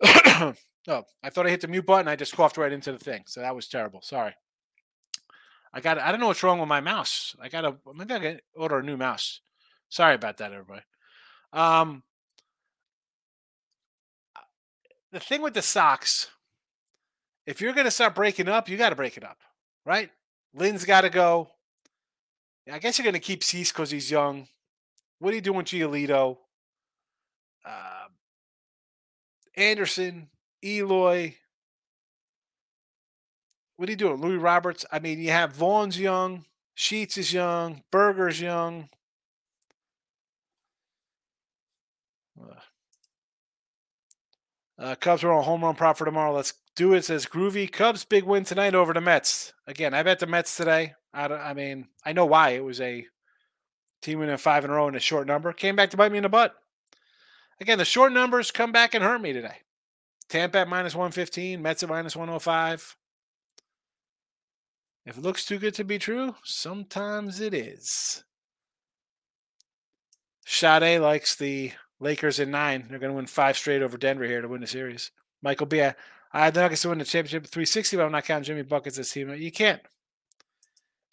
oh, 0.04 0.54
I 1.22 1.30
thought 1.30 1.46
I 1.46 1.50
hit 1.50 1.60
the 1.60 1.68
mute 1.68 1.86
button. 1.86 2.08
I 2.08 2.16
just 2.16 2.36
coughed 2.36 2.56
right 2.56 2.72
into 2.72 2.92
the 2.92 2.98
thing. 2.98 3.24
So 3.26 3.40
that 3.40 3.54
was 3.54 3.68
terrible. 3.68 4.00
Sorry. 4.02 4.34
I 5.72 5.80
got. 5.80 5.98
I 5.98 6.10
don't 6.10 6.20
know 6.20 6.28
what's 6.28 6.42
wrong 6.42 6.60
with 6.60 6.68
my 6.68 6.80
mouse. 6.80 7.36
I 7.40 7.48
got 7.48 7.62
to 7.62 7.76
maybe 7.94 8.14
I 8.14 8.18
gotta 8.18 8.40
order 8.54 8.78
a 8.78 8.82
new 8.82 8.96
mouse. 8.96 9.40
Sorry 9.88 10.14
about 10.14 10.38
that, 10.38 10.52
everybody. 10.52 10.82
Um, 11.52 12.02
the 15.12 15.20
thing 15.20 15.42
with 15.42 15.54
the 15.54 15.62
Sox, 15.62 16.28
if 17.46 17.60
you're 17.60 17.72
going 17.72 17.86
to 17.86 17.90
start 17.90 18.14
breaking 18.14 18.48
up, 18.48 18.68
you 18.68 18.76
got 18.76 18.90
to 18.90 18.96
break 18.96 19.16
it 19.16 19.24
up, 19.24 19.38
right? 19.84 20.10
Lynn's 20.54 20.84
got 20.84 21.02
to 21.02 21.10
go. 21.10 21.50
I 22.70 22.78
guess 22.78 22.98
you're 22.98 23.04
going 23.04 23.14
to 23.14 23.20
keep 23.20 23.42
Cease 23.42 23.72
because 23.72 23.90
he's 23.90 24.10
young. 24.10 24.48
What 25.18 25.32
are 25.32 25.36
you 25.36 25.40
doing, 25.40 25.64
Giolito? 25.64 26.36
Uh, 27.64 28.08
Anderson, 29.58 30.28
Eloy. 30.64 31.34
What 33.76 33.88
are 33.88 33.92
you 33.92 33.96
doing? 33.96 34.20
Luis 34.20 34.40
Roberts. 34.40 34.86
I 34.90 35.00
mean, 35.00 35.20
you 35.20 35.30
have 35.30 35.52
Vaughn's 35.52 35.98
young, 35.98 36.44
Sheets 36.74 37.18
is 37.18 37.32
young, 37.32 37.82
Burger's 37.90 38.40
young. 38.40 38.88
Uh, 44.78 44.94
Cubs 44.94 45.24
are 45.24 45.32
on 45.32 45.42
home 45.42 45.64
run 45.64 45.74
prop 45.74 45.98
for 45.98 46.04
tomorrow. 46.04 46.32
Let's 46.32 46.54
do 46.76 46.94
it. 46.94 47.04
Says 47.04 47.26
Groovy. 47.26 47.70
Cubs 47.70 48.04
big 48.04 48.22
win 48.22 48.44
tonight 48.44 48.76
over 48.76 48.92
the 48.92 49.00
Mets. 49.00 49.52
Again, 49.66 49.92
I 49.92 50.04
bet 50.04 50.20
the 50.20 50.28
Mets 50.28 50.56
today. 50.56 50.94
I, 51.12 51.26
I 51.26 51.52
mean, 51.52 51.88
I 52.04 52.12
know 52.12 52.26
why. 52.26 52.50
It 52.50 52.62
was 52.62 52.80
a 52.80 53.04
team 54.02 54.20
winning 54.20 54.36
five 54.36 54.64
in 54.64 54.70
a 54.70 54.74
row 54.74 54.86
in 54.86 54.94
a 54.94 55.00
short 55.00 55.26
number. 55.26 55.52
Came 55.52 55.74
back 55.74 55.90
to 55.90 55.96
bite 55.96 56.12
me 56.12 56.18
in 56.18 56.22
the 56.22 56.28
butt. 56.28 56.54
Again, 57.60 57.78
the 57.78 57.84
short 57.84 58.12
numbers 58.12 58.50
come 58.50 58.72
back 58.72 58.94
and 58.94 59.02
hurt 59.02 59.20
me 59.20 59.32
today. 59.32 59.56
Tampa 60.28 60.58
at 60.58 60.68
minus 60.68 60.94
115, 60.94 61.60
Mets 61.60 61.82
at 61.82 61.88
minus 61.88 62.14
105. 62.14 62.96
If 65.06 65.16
it 65.16 65.22
looks 65.22 65.44
too 65.44 65.58
good 65.58 65.74
to 65.74 65.84
be 65.84 65.98
true, 65.98 66.34
sometimes 66.44 67.40
it 67.40 67.54
is. 67.54 68.24
Sade 70.46 71.00
likes 71.00 71.34
the 71.34 71.72
Lakers 72.00 72.38
in 72.38 72.50
nine. 72.50 72.86
They're 72.88 72.98
going 72.98 73.10
to 73.10 73.16
win 73.16 73.26
five 73.26 73.56
straight 73.56 73.82
over 73.82 73.96
Denver 73.96 74.24
here 74.24 74.40
to 74.40 74.48
win 74.48 74.60
the 74.60 74.66
series. 74.66 75.10
Michael 75.42 75.66
B. 75.66 75.82
I, 75.82 75.94
I 76.32 76.50
they're 76.50 76.64
not 76.64 76.68
going 76.68 76.76
to 76.76 76.88
win 76.90 76.98
the 76.98 77.04
championship 77.04 77.46
360, 77.46 77.96
but 77.96 78.04
I'm 78.04 78.12
not 78.12 78.24
counting 78.24 78.44
Jimmy 78.44 78.62
Buckets 78.62 78.98
as 78.98 79.10
team. 79.10 79.34
You 79.34 79.50
can't. 79.50 79.80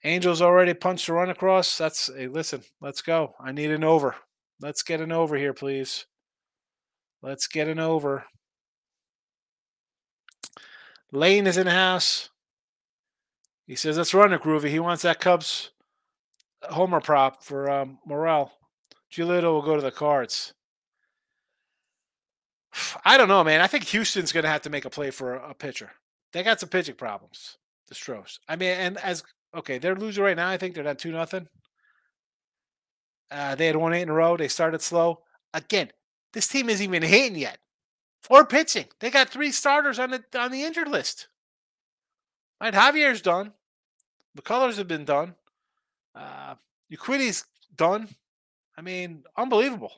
Angels 0.04 0.42
already 0.42 0.74
punched 0.74 1.10
a 1.10 1.14
run 1.14 1.30
across. 1.30 1.78
That's 1.78 2.14
hey, 2.16 2.28
listen, 2.28 2.62
let's 2.82 3.02
go. 3.02 3.34
I 3.40 3.52
need 3.52 3.72
an 3.72 3.84
over. 3.84 4.16
Let's 4.62 4.84
get 4.84 5.02
an 5.02 5.12
over 5.12 5.36
here, 5.36 5.54
please. 5.54 6.06
Let's 7.26 7.48
get 7.48 7.68
an 7.68 7.80
over. 7.80 8.24
Lane 11.12 11.48
is 11.48 11.58
in 11.58 11.66
the 11.66 11.72
house. 11.72 12.30
He 13.66 13.76
says, 13.76 13.98
let's 13.98 14.14
run 14.14 14.32
it, 14.32 14.44
Groovy. 14.44 14.70
He 14.70 14.80
wants 14.80 15.02
that 15.02 15.20
Cubs 15.20 15.72
homer 16.70 17.02
prop 17.02 17.44
for 17.44 17.72
um, 17.72 17.98
Morel. 18.06 18.52
Giolito 19.12 19.54
will 19.54 19.64
go 19.64 19.76
to 19.76 19.82
the 19.82 19.90
cards. 19.90 20.54
I 23.06 23.18
don't 23.18 23.28
know, 23.28 23.44
man. 23.44 23.60
I 23.60 23.68
think 23.68 23.86
Houston's 23.86 24.32
going 24.32 24.44
to 24.44 24.50
have 24.50 24.62
to 24.62 24.70
make 24.70 24.86
a 24.86 24.90
play 24.92 25.10
for 25.10 25.34
a, 25.34 25.56
pitcher. 25.56 25.90
They 26.32 26.44
got 26.44 26.60
some 26.60 26.70
pitching 26.70 26.94
problems, 26.94 27.58
the 27.88 27.96
Stros. 27.96 28.40
I 28.48 28.56
mean, 28.56 28.70
and 28.70 28.98
as 28.98 29.24
okay, 29.56 29.80
they're 29.80 29.96
losing 29.96 30.24
right 30.24 30.38
now. 30.38 30.50
I 30.50 30.58
think 30.58 30.76
they're 30.76 30.84
down 30.84 30.98
two 30.98 31.12
nothing. 31.12 31.48
Uh, 33.32 33.56
they 33.56 33.66
had 33.66 33.78
won 33.78 33.94
eight 33.94 34.04
in 34.04 34.10
a 34.10 34.14
row. 34.14 34.38
They 34.38 34.48
started 34.48 34.84
slow. 34.84 35.22
Again, 35.56 35.90
this 36.36 36.48
team 36.48 36.70
isn't 36.70 36.84
even 36.84 37.02
hitting 37.02 37.38
yet 37.38 37.58
or 38.30 38.46
pitching. 38.46 38.86
They 39.00 39.10
got 39.10 39.30
three 39.30 39.52
starters 39.52 39.98
on 39.98 40.12
the 40.12 40.24
on 40.38 40.52
the 40.52 40.64
injured 40.64 40.90
list. 40.90 41.30
Right, 42.62 42.74
Javier's 42.74 43.22
done. 43.22 43.54
The 44.36 44.42
colors 44.42 44.78
have 44.78 44.88
been 44.88 45.06
done. 45.06 45.36
Uh, 46.14 46.56
Urquidy's 46.92 47.46
done. 47.74 48.10
I 48.78 48.82
mean, 48.82 49.24
unbelievable. 49.38 49.94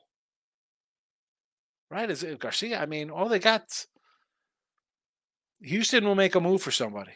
Right? 1.90 2.10
Is 2.10 2.22
it 2.22 2.38
Garcia? 2.38 2.80
I 2.80 2.86
mean, 2.86 3.10
all 3.10 3.30
they 3.30 3.40
got. 3.40 3.88
Houston 5.62 6.06
will 6.06 6.16
make 6.16 6.36
a 6.36 6.40
move 6.40 6.62
for 6.62 6.72
somebody. 6.72 7.14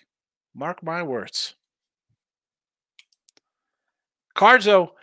Mark 0.56 0.82
my 0.82 1.04
words. 1.04 1.54
Though, 4.40 4.94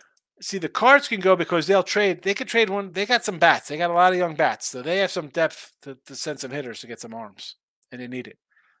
see 0.41 0.57
the 0.57 0.69
cards 0.69 1.07
can 1.07 1.19
go 1.19 1.35
because 1.35 1.67
they'll 1.67 1.83
trade. 1.83 2.21
They 2.23 2.33
could 2.33 2.47
trade 2.47 2.69
one. 2.69 2.91
They 2.91 3.05
got 3.05 3.25
some 3.25 3.39
bats. 3.39 3.67
They 3.67 3.77
got 3.77 3.91
a 3.91 3.93
lot 3.93 4.13
of 4.13 4.19
young 4.19 4.35
bats, 4.35 4.67
so 4.67 4.81
they 4.81 4.97
have 4.97 5.11
some 5.11 5.27
depth 5.27 5.73
to, 5.83 5.97
to 6.05 6.15
send 6.15 6.39
some 6.39 6.51
hitters 6.51 6.81
to 6.81 6.87
get 6.87 6.99
some 6.99 7.13
arms, 7.13 7.55
and 7.91 8.01
they 8.01 8.07
need 8.07 8.27
it. 8.27 8.37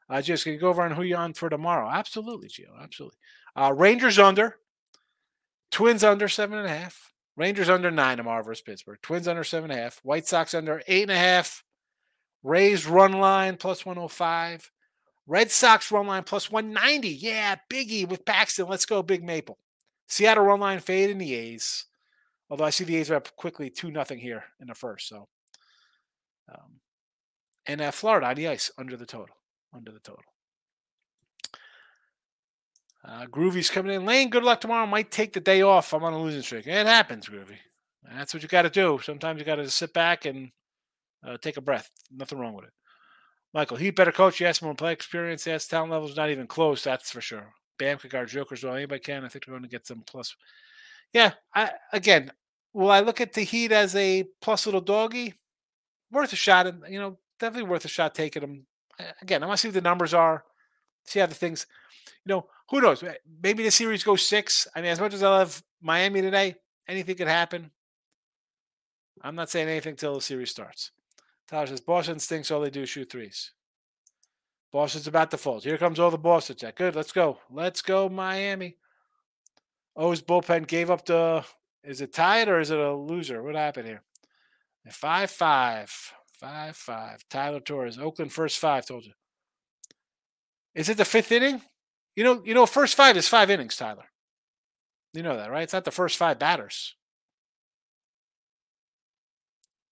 Uh, 0.09 0.21
just 0.21 0.43
can 0.43 0.57
go 0.57 0.69
over 0.69 0.81
on 0.81 0.91
who 0.91 1.03
you 1.03 1.15
on 1.15 1.33
for 1.33 1.49
tomorrow? 1.49 1.89
Absolutely, 1.89 2.47
Gio. 2.47 2.81
Absolutely. 2.81 3.17
Uh, 3.55 3.73
Rangers 3.73 4.17
under. 4.17 4.57
Twins 5.71 6.03
under 6.03 6.27
seven 6.27 6.57
and 6.57 6.67
a 6.67 6.75
half. 6.75 7.13
Rangers 7.37 7.69
under 7.69 7.91
nine 7.91 8.17
tomorrow 8.17 8.43
versus 8.43 8.63
Pittsburgh. 8.63 8.97
Twins 9.01 9.27
under 9.27 9.43
seven 9.43 9.69
and 9.69 9.79
a 9.79 9.83
half. 9.83 9.99
White 10.03 10.27
Sox 10.27 10.53
under 10.53 10.81
eight 10.87 11.03
and 11.03 11.11
a 11.11 11.15
half. 11.15 11.63
Rays 12.41 12.87
run 12.87 13.13
line 13.13 13.57
plus 13.57 13.85
105. 13.85 14.71
Red 15.27 15.51
Sox 15.51 15.91
run 15.91 16.07
line 16.07 16.23
plus 16.23 16.49
190. 16.49 17.09
Yeah, 17.09 17.57
Biggie 17.71 18.07
with 18.07 18.25
Paxton. 18.25 18.67
Let's 18.67 18.85
go, 18.85 19.03
Big 19.03 19.23
Maple. 19.23 19.59
Seattle 20.09 20.43
run 20.43 20.59
line 20.59 20.79
fade 20.79 21.09
in 21.09 21.17
the 21.17 21.33
A's. 21.35 21.85
Although 22.49 22.65
I 22.65 22.71
see 22.71 22.83
the 22.83 22.97
A's 22.97 23.11
are 23.11 23.15
up 23.15 23.35
quickly 23.35 23.69
2 23.69 23.91
nothing 23.91 24.19
here 24.19 24.43
in 24.59 24.67
the 24.67 24.75
first. 24.75 25.07
So, 25.07 25.27
um, 26.51 26.79
and 27.67 27.79
uh, 27.79 27.91
Florida 27.91 28.27
on 28.27 28.35
the 28.35 28.47
ice 28.47 28.71
under 28.77 28.97
the 28.97 29.05
total. 29.05 29.35
Under 29.73 29.91
the 29.91 29.99
total. 29.99 30.23
Uh, 33.05 33.25
Groovy's 33.27 33.69
coming 33.69 33.95
in. 33.95 34.05
Lane, 34.05 34.29
good 34.29 34.43
luck 34.43 34.59
tomorrow. 34.59 34.87
Might 34.87 35.11
take 35.11 35.33
the 35.33 35.39
day 35.39 35.61
off. 35.61 35.93
I'm 35.93 36.03
on 36.03 36.13
a 36.13 36.21
losing 36.21 36.41
streak. 36.41 36.67
It 36.67 36.87
happens, 36.87 37.27
Groovy. 37.27 37.57
That's 38.15 38.33
what 38.33 38.41
you 38.41 38.49
got 38.49 38.63
to 38.63 38.69
do. 38.69 38.99
Sometimes 39.03 39.39
you 39.39 39.45
got 39.45 39.55
to 39.55 39.69
sit 39.69 39.93
back 39.93 40.25
and 40.25 40.49
uh, 41.25 41.37
take 41.37 41.57
a 41.57 41.61
breath. 41.61 41.91
Nothing 42.11 42.39
wrong 42.39 42.55
with 42.55 42.65
it. 42.65 42.73
Michael, 43.53 43.77
he 43.77 43.91
better 43.91 44.11
coach. 44.11 44.41
Yes, 44.41 44.61
more 44.61 44.75
play 44.75 44.91
experience. 44.91 45.45
Yes, 45.45 45.67
talent 45.67 45.91
level's 45.91 46.17
not 46.17 46.29
even 46.29 46.47
close. 46.47 46.83
That's 46.83 47.11
for 47.11 47.21
sure. 47.21 47.53
Bam 47.79 47.97
could 47.97 48.11
guard 48.11 48.27
Jokers 48.27 48.63
well. 48.63 48.75
Anybody 48.75 48.99
can. 48.99 49.25
I 49.25 49.29
think 49.29 49.45
they're 49.45 49.53
going 49.53 49.63
to 49.63 49.69
get 49.69 49.87
some 49.87 50.03
plus. 50.05 50.35
Yeah. 51.13 51.31
I 51.55 51.71
again, 51.91 52.31
will 52.73 52.91
I 52.91 52.99
look 52.99 53.19
at 53.19 53.33
the 53.33 53.41
Heat 53.41 53.71
as 53.71 53.95
a 53.95 54.25
plus 54.41 54.67
little 54.67 54.81
doggy? 54.81 55.33
Worth 56.11 56.33
a 56.33 56.35
shot. 56.35 56.67
And 56.67 56.83
you 56.87 56.99
know, 56.99 57.17
definitely 57.39 57.69
worth 57.69 57.85
a 57.85 57.87
shot 57.87 58.13
taking 58.13 58.41
them. 58.41 58.67
Again, 59.21 59.41
I 59.41 59.47
want 59.47 59.57
to 59.57 59.61
see 59.61 59.69
what 59.69 59.75
the 59.75 59.81
numbers 59.81 60.13
are. 60.13 60.43
See 61.05 61.19
how 61.19 61.25
the 61.25 61.33
things. 61.33 61.65
You 62.25 62.35
know, 62.35 62.47
who 62.69 62.81
knows? 62.81 63.03
Maybe 63.41 63.63
the 63.63 63.71
series 63.71 64.03
goes 64.03 64.27
six. 64.27 64.67
I 64.75 64.81
mean, 64.81 64.91
as 64.91 64.99
much 64.99 65.13
as 65.13 65.23
I 65.23 65.29
love 65.29 65.63
Miami 65.81 66.21
today, 66.21 66.55
anything 66.87 67.15
could 67.15 67.27
happen. 67.27 67.71
I'm 69.21 69.35
not 69.35 69.49
saying 69.49 69.67
anything 69.67 69.95
till 69.95 70.15
the 70.15 70.21
series 70.21 70.51
starts. 70.51 70.91
Tyler 71.47 71.67
says 71.67 71.81
Boston 71.81 72.19
stinks. 72.19 72.51
All 72.51 72.61
they 72.61 72.69
do 72.69 72.83
is 72.83 72.89
shoot 72.89 73.09
threes. 73.09 73.51
Boston's 74.71 75.07
about 75.07 75.31
to 75.31 75.37
fold. 75.37 75.63
Here 75.63 75.77
comes 75.77 75.99
all 75.99 76.11
the 76.11 76.17
Boston 76.17 76.55
check. 76.55 76.75
Good. 76.75 76.95
Let's 76.95 77.11
go. 77.11 77.39
Let's 77.51 77.81
go, 77.81 78.07
Miami. 78.07 78.77
Oh, 79.95 80.09
O's 80.09 80.21
bullpen 80.21 80.67
gave 80.67 80.91
up 80.91 81.05
the. 81.05 81.43
Is 81.83 82.01
it 82.01 82.13
tied 82.13 82.49
or 82.49 82.59
is 82.59 82.71
it 82.71 82.79
a 82.79 82.93
loser? 82.93 83.41
What 83.41 83.55
happened 83.55 83.87
here? 83.87 84.03
Five 84.91 85.29
five 85.29 85.91
five 86.39 86.75
five. 86.75 87.23
Tyler 87.29 87.59
Torres, 87.59 87.99
Oakland 87.99 88.31
first 88.31 88.57
five. 88.57 88.85
Told 88.85 89.05
you. 89.05 89.13
Is 90.75 90.89
it 90.89 90.97
the 90.97 91.05
fifth 91.05 91.31
inning? 91.31 91.61
You 92.15 92.23
know, 92.23 92.41
you 92.45 92.53
know, 92.53 92.65
first 92.65 92.95
five 92.95 93.17
is 93.17 93.27
five 93.27 93.49
innings, 93.49 93.75
Tyler. 93.75 94.05
You 95.13 95.23
know 95.23 95.37
that, 95.37 95.51
right? 95.51 95.63
It's 95.63 95.73
not 95.73 95.85
the 95.85 95.91
first 95.91 96.17
five 96.17 96.37
batters. 96.39 96.95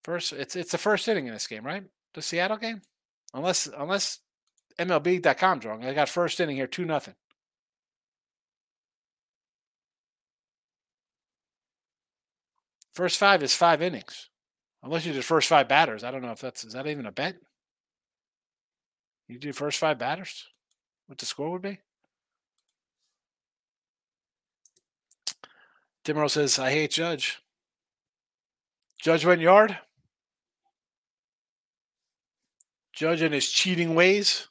First, 0.04 0.32
it's 0.32 0.56
it's 0.56 0.72
the 0.72 0.78
first 0.78 1.06
inning 1.08 1.26
in 1.26 1.32
this 1.32 1.46
game, 1.46 1.64
right? 1.64 1.84
The 2.14 2.22
Seattle 2.22 2.56
game, 2.56 2.82
unless 3.34 3.68
unless 3.76 4.20
MLB.com's 4.78 5.64
wrong. 5.64 5.84
I 5.84 5.92
got 5.92 6.08
first 6.08 6.40
inning 6.40 6.56
here, 6.56 6.66
two 6.66 6.84
nothing. 6.84 7.14
First 12.92 13.18
five 13.18 13.42
is 13.42 13.54
five 13.54 13.80
innings, 13.80 14.28
unless 14.82 15.06
you 15.06 15.12
did 15.12 15.24
first 15.24 15.48
five 15.48 15.68
batters. 15.68 16.02
I 16.02 16.10
don't 16.10 16.22
know 16.22 16.32
if 16.32 16.40
that's 16.40 16.64
is 16.64 16.72
that 16.72 16.86
even 16.86 17.06
a 17.06 17.12
bet. 17.12 17.36
You 19.28 19.38
do 19.38 19.52
first 19.52 19.78
five 19.78 19.98
batters, 19.98 20.46
what 21.06 21.18
the 21.18 21.26
score 21.26 21.50
would 21.50 21.62
be. 21.62 21.78
Timro 26.04 26.30
says, 26.30 26.58
I 26.58 26.70
hate 26.70 26.90
Judge. 26.90 27.38
Judge 29.00 29.24
went 29.24 29.42
yard. 29.42 29.78
Judge 32.92 33.22
and 33.22 33.34
his 33.34 33.48
cheating 33.48 33.94
ways. 33.94 34.48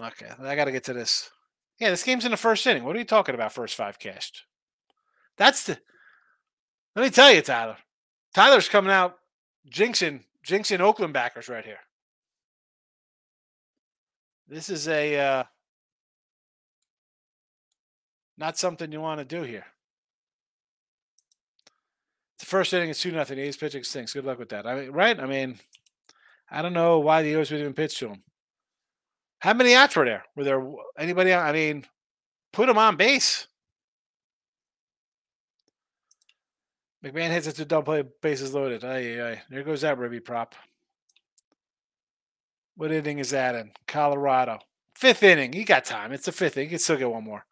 Okay, 0.00 0.28
I 0.40 0.56
got 0.56 0.64
to 0.64 0.72
get 0.72 0.84
to 0.84 0.92
this. 0.92 1.30
Yeah, 1.78 1.90
this 1.90 2.02
game's 2.02 2.24
in 2.24 2.30
the 2.30 2.36
first 2.36 2.66
inning. 2.66 2.84
What 2.84 2.96
are 2.96 2.98
you 2.98 3.04
talking 3.04 3.34
about? 3.34 3.52
First 3.52 3.76
five 3.76 3.98
cast. 3.98 4.42
That's 5.36 5.64
the. 5.64 5.78
Let 6.96 7.02
me 7.02 7.10
tell 7.10 7.32
you, 7.32 7.42
Tyler. 7.42 7.76
Tyler's 8.34 8.68
coming 8.68 8.92
out 8.92 9.16
jinxing, 9.70 10.24
jinxing 10.46 10.80
Oakland 10.80 11.12
backers 11.12 11.48
right 11.48 11.64
here. 11.64 11.80
This 14.48 14.68
is 14.68 14.88
a 14.88 15.18
uh, 15.18 15.44
not 18.36 18.58
something 18.58 18.90
you 18.92 19.00
want 19.00 19.20
to 19.20 19.24
do 19.24 19.42
here. 19.42 19.66
The 22.40 22.46
first 22.46 22.72
inning 22.74 22.90
is 22.90 23.00
two 23.00 23.12
nothing. 23.12 23.38
A's 23.38 23.56
pitching 23.56 23.84
stinks. 23.84 24.12
Good 24.12 24.24
luck 24.24 24.38
with 24.38 24.50
that. 24.50 24.66
I 24.66 24.74
mean, 24.74 24.90
right? 24.90 25.18
I 25.18 25.26
mean, 25.26 25.58
I 26.50 26.62
don't 26.62 26.72
know 26.72 26.98
why 26.98 27.22
the 27.22 27.34
O's 27.36 27.50
would 27.50 27.60
even 27.60 27.74
pitch 27.74 27.98
to 27.98 28.08
him. 28.08 28.22
How 29.44 29.52
many 29.52 29.74
outs 29.74 29.94
were 29.94 30.06
there? 30.06 30.24
Were 30.34 30.44
there 30.44 30.66
anybody? 30.98 31.34
I 31.34 31.52
mean, 31.52 31.84
put 32.50 32.66
him 32.66 32.78
on 32.78 32.96
base. 32.96 33.46
McMahon 37.04 37.28
hits 37.28 37.46
it 37.46 37.56
to 37.56 37.66
double 37.66 37.82
play, 37.82 38.04
bases 38.22 38.54
loaded. 38.54 38.86
Aye, 38.86 39.20
aye. 39.20 39.42
There 39.50 39.62
goes 39.62 39.82
that 39.82 39.98
ribby 39.98 40.20
prop. 40.20 40.54
What 42.76 42.90
inning 42.90 43.18
is 43.18 43.32
that 43.32 43.54
in? 43.54 43.72
Colorado. 43.86 44.60
Fifth 44.94 45.22
inning. 45.22 45.52
You 45.52 45.66
got 45.66 45.84
time. 45.84 46.12
It's 46.12 46.24
the 46.24 46.32
fifth 46.32 46.56
inning. 46.56 46.68
You 46.68 46.76
can 46.76 46.78
still 46.78 46.96
get 46.96 47.10
one 47.10 47.24
more. 47.24 47.44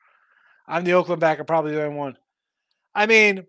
I'm 0.67 0.85
the 0.85 0.95
Oakland 0.95 1.21
backer, 1.21 1.45
probably 1.45 1.73
the 1.73 1.85
only 1.85 1.95
one. 1.95 2.17
I 2.95 3.05
mean, 3.05 3.45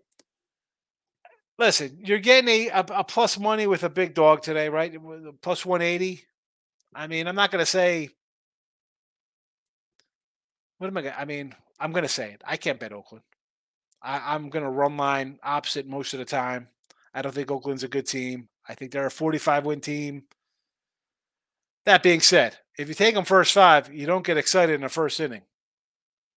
listen, 1.58 1.98
you're 1.98 2.18
getting 2.18 2.50
a, 2.50 2.68
a, 2.68 2.84
a 2.96 3.04
plus 3.04 3.38
money 3.38 3.66
with 3.66 3.84
a 3.84 3.88
big 3.88 4.12
dog 4.12 4.42
today, 4.42 4.68
right? 4.68 4.94
Plus 5.40 5.64
180. 5.64 6.26
I 6.94 7.06
mean, 7.06 7.26
I'm 7.26 7.36
not 7.36 7.50
going 7.50 7.62
to 7.62 7.66
say 7.66 8.10
what 10.78 10.88
am 10.88 10.96
I 10.96 11.02
to? 11.02 11.20
I 11.20 11.24
mean, 11.24 11.54
I'm 11.78 11.92
to 12.02 12.08
say 12.08 12.32
it. 12.32 12.42
I 12.44 12.56
can't 12.56 12.80
bet 12.80 12.92
Oakland. 12.92 13.24
I, 14.02 14.34
I'm 14.34 14.50
going 14.50 14.64
to 14.64 14.70
run 14.70 14.96
line 14.96 15.38
opposite 15.42 15.86
most 15.86 16.12
of 16.12 16.18
the 16.18 16.24
time. 16.24 16.68
I 17.14 17.22
don't 17.22 17.34
think 17.34 17.50
Oakland's 17.50 17.84
a 17.84 17.88
good 17.88 18.06
team. 18.06 18.48
I 18.68 18.74
think 18.74 18.90
they're 18.90 19.06
a 19.06 19.10
45 19.10 19.66
win 19.66 19.80
team. 19.80 20.24
That 21.86 22.02
being 22.02 22.20
said, 22.20 22.56
if 22.78 22.88
you 22.88 22.94
take 22.94 23.14
them 23.14 23.24
first 23.24 23.52
five, 23.52 23.92
you 23.92 24.06
don't 24.06 24.24
get 24.24 24.36
excited 24.36 24.74
in 24.74 24.80
the 24.80 24.88
first 24.88 25.20
inning. 25.20 25.42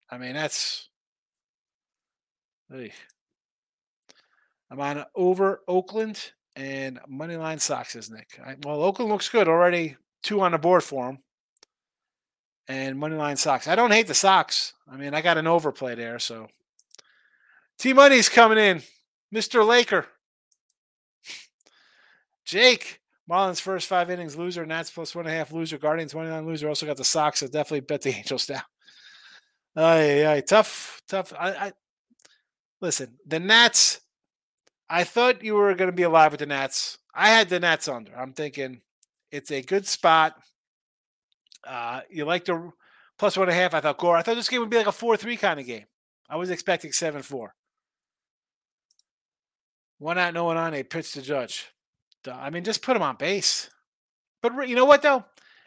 I 0.10 0.17
mean, 0.17 0.34
that's. 0.34 0.89
Hey. 2.69 2.91
I'm 4.69 4.82
on 4.82 5.06
over 5.15 5.62
Oakland 5.67 6.34
and 6.58 7.00
money 7.08 7.38
line 7.38 7.60
Sox 7.60 7.95
is 7.95 8.10
Nick. 8.10 8.39
I, 8.45 8.58
well, 8.63 8.84
Oakland 8.84 9.10
looks 9.10 9.30
good 9.30 9.47
already. 9.47 9.95
Two 10.23 10.41
on 10.41 10.52
the 10.52 10.58
board 10.58 10.84
for 10.84 11.06
them 11.06 11.19
and 12.67 12.97
Moneyline 12.97 13.38
Sox. 13.38 13.67
I 13.67 13.75
don't 13.75 13.91
hate 13.91 14.08
the 14.08 14.13
Sox. 14.13 14.73
I 14.91 14.97
mean, 14.97 15.13
I 15.13 15.21
got 15.21 15.38
an 15.38 15.47
overplay 15.47 15.95
there, 15.95 16.19
so 16.19 16.47
T 17.77 17.93
Money's 17.93 18.30
coming 18.30 18.58
in. 18.58 18.82
Mr. 19.34 19.65
Laker. 19.65 20.06
Jake, 22.45 23.01
Marlins 23.30 23.60
first 23.60 23.88
five 23.88 24.10
innings 24.10 24.38
loser, 24.38 24.65
Nats 24.65 24.89
plus 24.89 25.13
one 25.13 25.25
and 25.25 25.36
a 25.36 25.38
half 25.38 25.51
loser, 25.51 25.77
Guardians 25.77 26.13
29 26.13 26.45
loser. 26.45 26.69
Also 26.69 26.86
got 26.86 26.95
the 26.97 27.03
Sox, 27.03 27.39
so 27.39 27.47
definitely 27.47 27.82
bet 27.82 28.01
the 28.01 28.10
Angels 28.15 28.49
now. 28.49 28.62
Aye, 29.75 30.25
aye, 30.25 30.41
tough, 30.41 31.01
tough. 31.08 31.34
I, 31.38 31.49
I 31.49 31.71
listen, 32.82 33.17
the 33.25 33.39
Nats. 33.39 34.01
I 34.89 35.03
thought 35.03 35.43
you 35.43 35.56
were 35.56 35.75
going 35.75 35.91
to 35.91 35.95
be 35.95 36.03
alive 36.03 36.32
with 36.32 36.39
the 36.39 36.45
Nats. 36.45 36.97
I 37.13 37.27
had 37.30 37.49
the 37.49 37.60
Nats 37.60 37.89
under. 37.89 38.17
I'm 38.17 38.32
thinking 38.32 38.82
it's 39.32 39.51
a 39.51 39.62
good 39.62 39.86
spot. 39.86 40.36
Uh, 41.63 42.02
you 42.10 42.26
like 42.26 42.46
the 42.46 42.72
plus 43.17 43.38
one 43.38 43.50
and 43.50 43.58
a 43.58 43.62
half. 43.62 43.74
I 43.74 43.80
thought 43.80 43.98
Gore. 43.98 44.17
I 44.17 44.22
thought 44.22 44.36
this 44.36 44.50
game 44.50 44.60
would 44.60 44.70
be 44.70 44.78
like 44.78 44.88
a 44.88 44.91
four 44.91 45.17
three 45.17 45.38
kind 45.38 45.60
of 45.60 45.65
game. 45.65 45.86
I 46.30 46.36
was 46.38 46.50
expecting 46.50 46.91
seven 46.91 47.22
four. 47.22 47.56
One 50.00 50.17
out, 50.17 50.34
no 50.34 50.46
one 50.46 50.58
on. 50.58 50.74
A 50.74 50.84
pitch 50.84 51.13
to 51.13 51.22
Judge. 51.22 51.67
I 52.32 52.50
mean, 52.50 52.63
just 52.63 52.82
put 52.82 52.96
him 52.96 53.02
on 53.02 53.15
base. 53.15 53.70
But 54.41 54.67
you 54.67 54.76
know 54.76 54.86
what 54.86 55.02
though? 55.02 55.26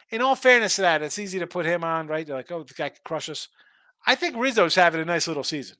In 0.09 0.21
all 0.21 0.35
fairness 0.35 0.75
to 0.75 0.81
that, 0.81 1.01
it's 1.01 1.19
easy 1.19 1.39
to 1.39 1.47
put 1.47 1.65
him 1.65 1.83
on, 1.83 2.07
right? 2.07 2.25
They're 2.27 2.35
like, 2.35 2.51
oh, 2.51 2.63
the 2.63 2.73
guy 2.73 2.89
could 2.89 3.03
crush 3.03 3.29
us. 3.29 3.47
I 4.05 4.15
think 4.15 4.35
Rizzo's 4.35 4.75
having 4.75 5.01
a 5.01 5.05
nice 5.05 5.27
little 5.27 5.43
season. 5.43 5.77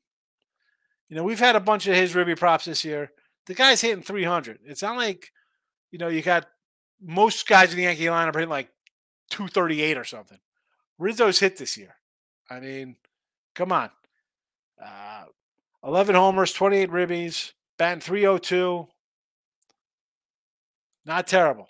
You 1.10 1.18
know, 1.18 1.24
we've 1.24 1.40
had 1.40 1.58
a 1.58 1.60
bunch 1.60 1.88
of 1.88 1.96
his 1.96 2.16
Ribby 2.16 2.36
props 2.36 2.66
this 2.66 2.86
year. 2.86 3.12
The 3.48 3.54
guy's 3.54 3.82
hitting 3.82 4.04
300. 4.04 4.60
It's 4.66 4.82
not 4.82 4.96
like, 4.96 5.32
you 5.92 6.00
know, 6.00 6.08
you 6.08 6.22
got 6.22 6.48
most 7.02 7.48
guys 7.48 7.72
in 7.72 7.78
the 7.78 7.84
Yankee 7.84 8.06
lineup 8.06 8.34
hitting 8.34 8.50
like 8.50 8.70
238 9.32 9.98
or 9.98 10.04
something. 10.04 10.40
Rizzo's 11.00 11.40
hit 11.40 11.58
this 11.58 11.78
year. 11.78 11.96
I 12.50 12.60
mean, 12.60 12.96
come 13.56 13.72
on. 13.72 13.90
Uh, 14.82 15.24
11 15.84 16.16
homers, 16.16 16.54
28 16.54 16.90
ribbies, 16.90 17.54
batting 17.78 18.02
302. 18.02 18.88
Not 21.06 21.28
terrible. 21.28 21.70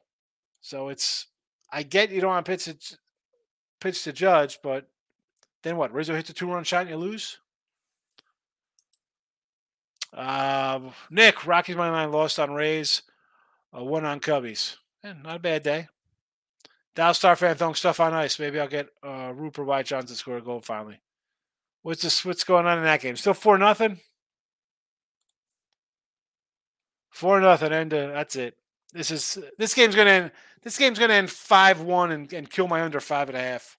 So 0.60 0.90
it's, 0.90 1.28
I 1.72 1.84
get 1.84 2.12
you 2.12 2.22
don't 2.22 2.32
want 2.32 2.46
pitch 2.46 2.66
to, 2.66 2.76
pitch 3.80 4.04
to 4.04 4.12
judge, 4.12 4.60
but 4.62 4.88
then 5.64 5.78
what? 5.78 5.94
Rizzo 5.94 6.16
hits 6.16 6.30
a 6.30 6.34
two 6.34 6.52
run 6.52 6.64
shot 6.64 6.82
and 6.82 6.90
you 6.90 6.98
lose? 6.98 7.38
Uh, 10.14 10.80
Nick, 11.10 11.46
Rockies 11.48 11.78
money 11.78 11.92
line 11.92 12.12
lost 12.12 12.40
on 12.40 12.52
Rays, 12.52 13.04
uh, 13.76 13.84
one 13.84 14.06
on 14.06 14.20
Cubbies. 14.20 14.76
Eh, 15.04 15.14
not 15.24 15.38
a 15.38 15.40
bad 15.40 15.64
day. 15.64 15.88
Dallas 16.96 17.18
Star 17.18 17.36
fan 17.36 17.56
throwing 17.56 17.76
stuff 17.76 18.00
on 18.00 18.14
ice. 18.14 18.40
Maybe 18.40 18.60
I'll 18.60 18.68
get 18.68 18.90
uh, 19.04 19.32
Rupert 19.34 19.66
Wyatt 19.66 19.88
Johnston 19.88 20.16
score 20.16 20.38
a 20.38 20.42
goal 20.42 20.62
finally. 20.62 21.00
What's 21.84 22.02
this? 22.02 22.26
What's 22.26 22.44
going 22.44 22.66
on 22.66 22.78
in 22.78 22.84
that 22.84 23.02
game? 23.02 23.16
Still 23.16 23.34
four 23.34 23.58
nothing. 23.58 24.00
Four 27.10 27.42
nothing, 27.42 27.74
uh, 27.74 27.86
that's 27.90 28.36
it. 28.36 28.56
This 28.94 29.12
is 29.12 29.38
this 29.58 29.74
game's 29.74 29.96
gonna 29.96 30.10
end. 30.10 30.32
This 30.64 30.78
game's 30.78 31.00
gonna 31.00 31.14
end 31.14 31.30
five 31.30 31.82
one 31.82 32.12
and, 32.12 32.32
and 32.34 32.50
kill 32.50 32.68
my 32.68 32.82
under 32.82 33.00
five 33.00 33.30
and 33.30 33.38
a 33.38 33.42
half. 33.42 33.78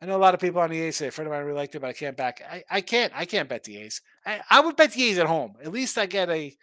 I 0.00 0.06
know 0.06 0.16
a 0.16 0.18
lot 0.18 0.34
of 0.34 0.40
people 0.40 0.60
on 0.60 0.70
the 0.70 0.80
A's 0.82 1.00
a 1.00 1.10
friend 1.10 1.26
of 1.26 1.32
mine 1.32 1.44
really 1.44 1.56
liked 1.56 1.74
it, 1.74 1.80
but 1.80 1.88
I 1.88 1.92
can't 1.94 2.16
back. 2.16 2.42
I, 2.48 2.64
I 2.70 2.80
can't. 2.80 3.12
I 3.16 3.24
can't 3.24 3.48
bet 3.48 3.64
the 3.64 3.78
A's. 3.78 4.02
I, 4.24 4.40
I 4.50 4.60
would 4.60 4.76
bet 4.76 4.92
the 4.92 5.04
A's 5.04 5.18
at 5.18 5.26
home. 5.26 5.54
At 5.62 5.72
least 5.72 5.96
I 5.96 6.06
get 6.06 6.28
a 6.28 6.54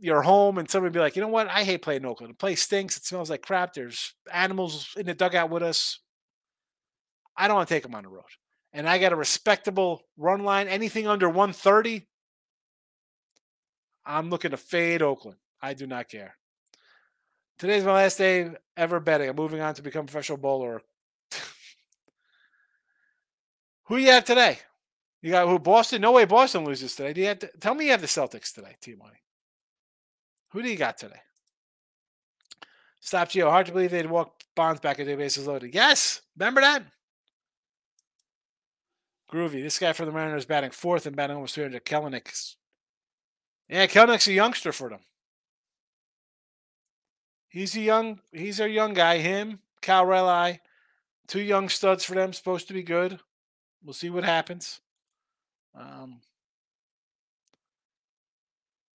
you're 0.00 0.22
home 0.22 0.58
and 0.58 0.70
somebody 0.70 0.92
be 0.92 1.00
like, 1.00 1.16
you 1.16 1.22
know 1.22 1.28
what? 1.28 1.48
I 1.48 1.64
hate 1.64 1.82
playing 1.82 2.04
Oakland. 2.04 2.34
The 2.34 2.36
place 2.36 2.62
stinks. 2.62 2.96
It 2.96 3.04
smells 3.04 3.30
like 3.30 3.42
crap. 3.42 3.74
There's 3.74 4.14
animals 4.32 4.94
in 4.96 5.06
the 5.06 5.14
dugout 5.14 5.50
with 5.50 5.62
us. 5.62 5.98
I 7.36 7.46
don't 7.46 7.56
want 7.56 7.68
to 7.68 7.74
take 7.74 7.82
them 7.82 7.94
on 7.94 8.04
the 8.04 8.08
road. 8.08 8.24
And 8.72 8.88
I 8.88 8.98
got 8.98 9.12
a 9.12 9.16
respectable 9.16 10.02
run 10.16 10.44
line. 10.44 10.68
Anything 10.68 11.06
under 11.06 11.28
130, 11.28 12.06
I'm 14.04 14.30
looking 14.30 14.50
to 14.50 14.56
fade 14.56 15.02
Oakland. 15.02 15.38
I 15.60 15.74
do 15.74 15.86
not 15.86 16.08
care. 16.08 16.36
Today's 17.58 17.84
my 17.84 17.92
last 17.92 18.18
day 18.18 18.50
ever 18.76 19.00
betting. 19.00 19.28
I'm 19.28 19.36
moving 19.36 19.60
on 19.60 19.74
to 19.74 19.82
become 19.82 20.04
a 20.04 20.06
professional 20.06 20.38
bowler. 20.38 20.80
who 23.84 23.96
you 23.96 24.10
have 24.10 24.24
today? 24.24 24.58
You 25.22 25.32
got 25.32 25.48
who? 25.48 25.58
Boston? 25.58 26.00
No 26.00 26.12
way 26.12 26.24
Boston 26.24 26.64
loses 26.64 26.94
today. 26.94 27.12
Do 27.12 27.20
you 27.20 27.26
have 27.26 27.40
to, 27.40 27.50
tell 27.58 27.74
me 27.74 27.86
you 27.86 27.90
have 27.90 28.00
the 28.00 28.06
Celtics 28.06 28.54
today, 28.54 28.76
T 28.80 28.94
Money. 28.94 29.18
Who 30.50 30.62
do 30.62 30.68
you 30.68 30.76
got 30.76 30.98
today? 30.98 31.20
Stop 33.00 33.30
Geo. 33.30 33.50
Hard 33.50 33.66
to 33.66 33.72
believe 33.72 33.90
they'd 33.90 34.06
walk 34.06 34.42
Bonds 34.54 34.80
back 34.80 34.98
at 34.98 35.06
their 35.06 35.16
bases 35.16 35.46
loaded. 35.46 35.74
Yes. 35.74 36.22
Remember 36.36 36.60
that? 36.60 36.82
Groovy. 39.32 39.62
This 39.62 39.78
guy 39.78 39.92
for 39.92 40.04
the 40.04 40.12
Mariners 40.12 40.46
batting 40.46 40.70
fourth 40.70 41.06
and 41.06 41.14
batting 41.14 41.36
almost 41.36 41.54
300. 41.54 41.84
Kelenic. 41.84 42.54
Yeah, 43.68 43.86
Kelenic's 43.86 44.26
a 44.26 44.32
youngster 44.32 44.72
for 44.72 44.88
them. 44.88 45.00
He's 47.48 47.76
a 47.76 47.80
young, 47.80 48.20
he's 48.32 48.60
a 48.60 48.68
young 48.68 48.94
guy. 48.94 49.18
Him, 49.18 49.60
Cal 49.80 50.04
Raleigh, 50.04 50.60
two 51.26 51.40
young 51.40 51.68
studs 51.68 52.04
for 52.04 52.14
them. 52.14 52.32
Supposed 52.32 52.68
to 52.68 52.74
be 52.74 52.82
good. 52.82 53.20
We'll 53.82 53.94
see 53.94 54.10
what 54.10 54.24
happens. 54.24 54.80
Um, 55.74 56.20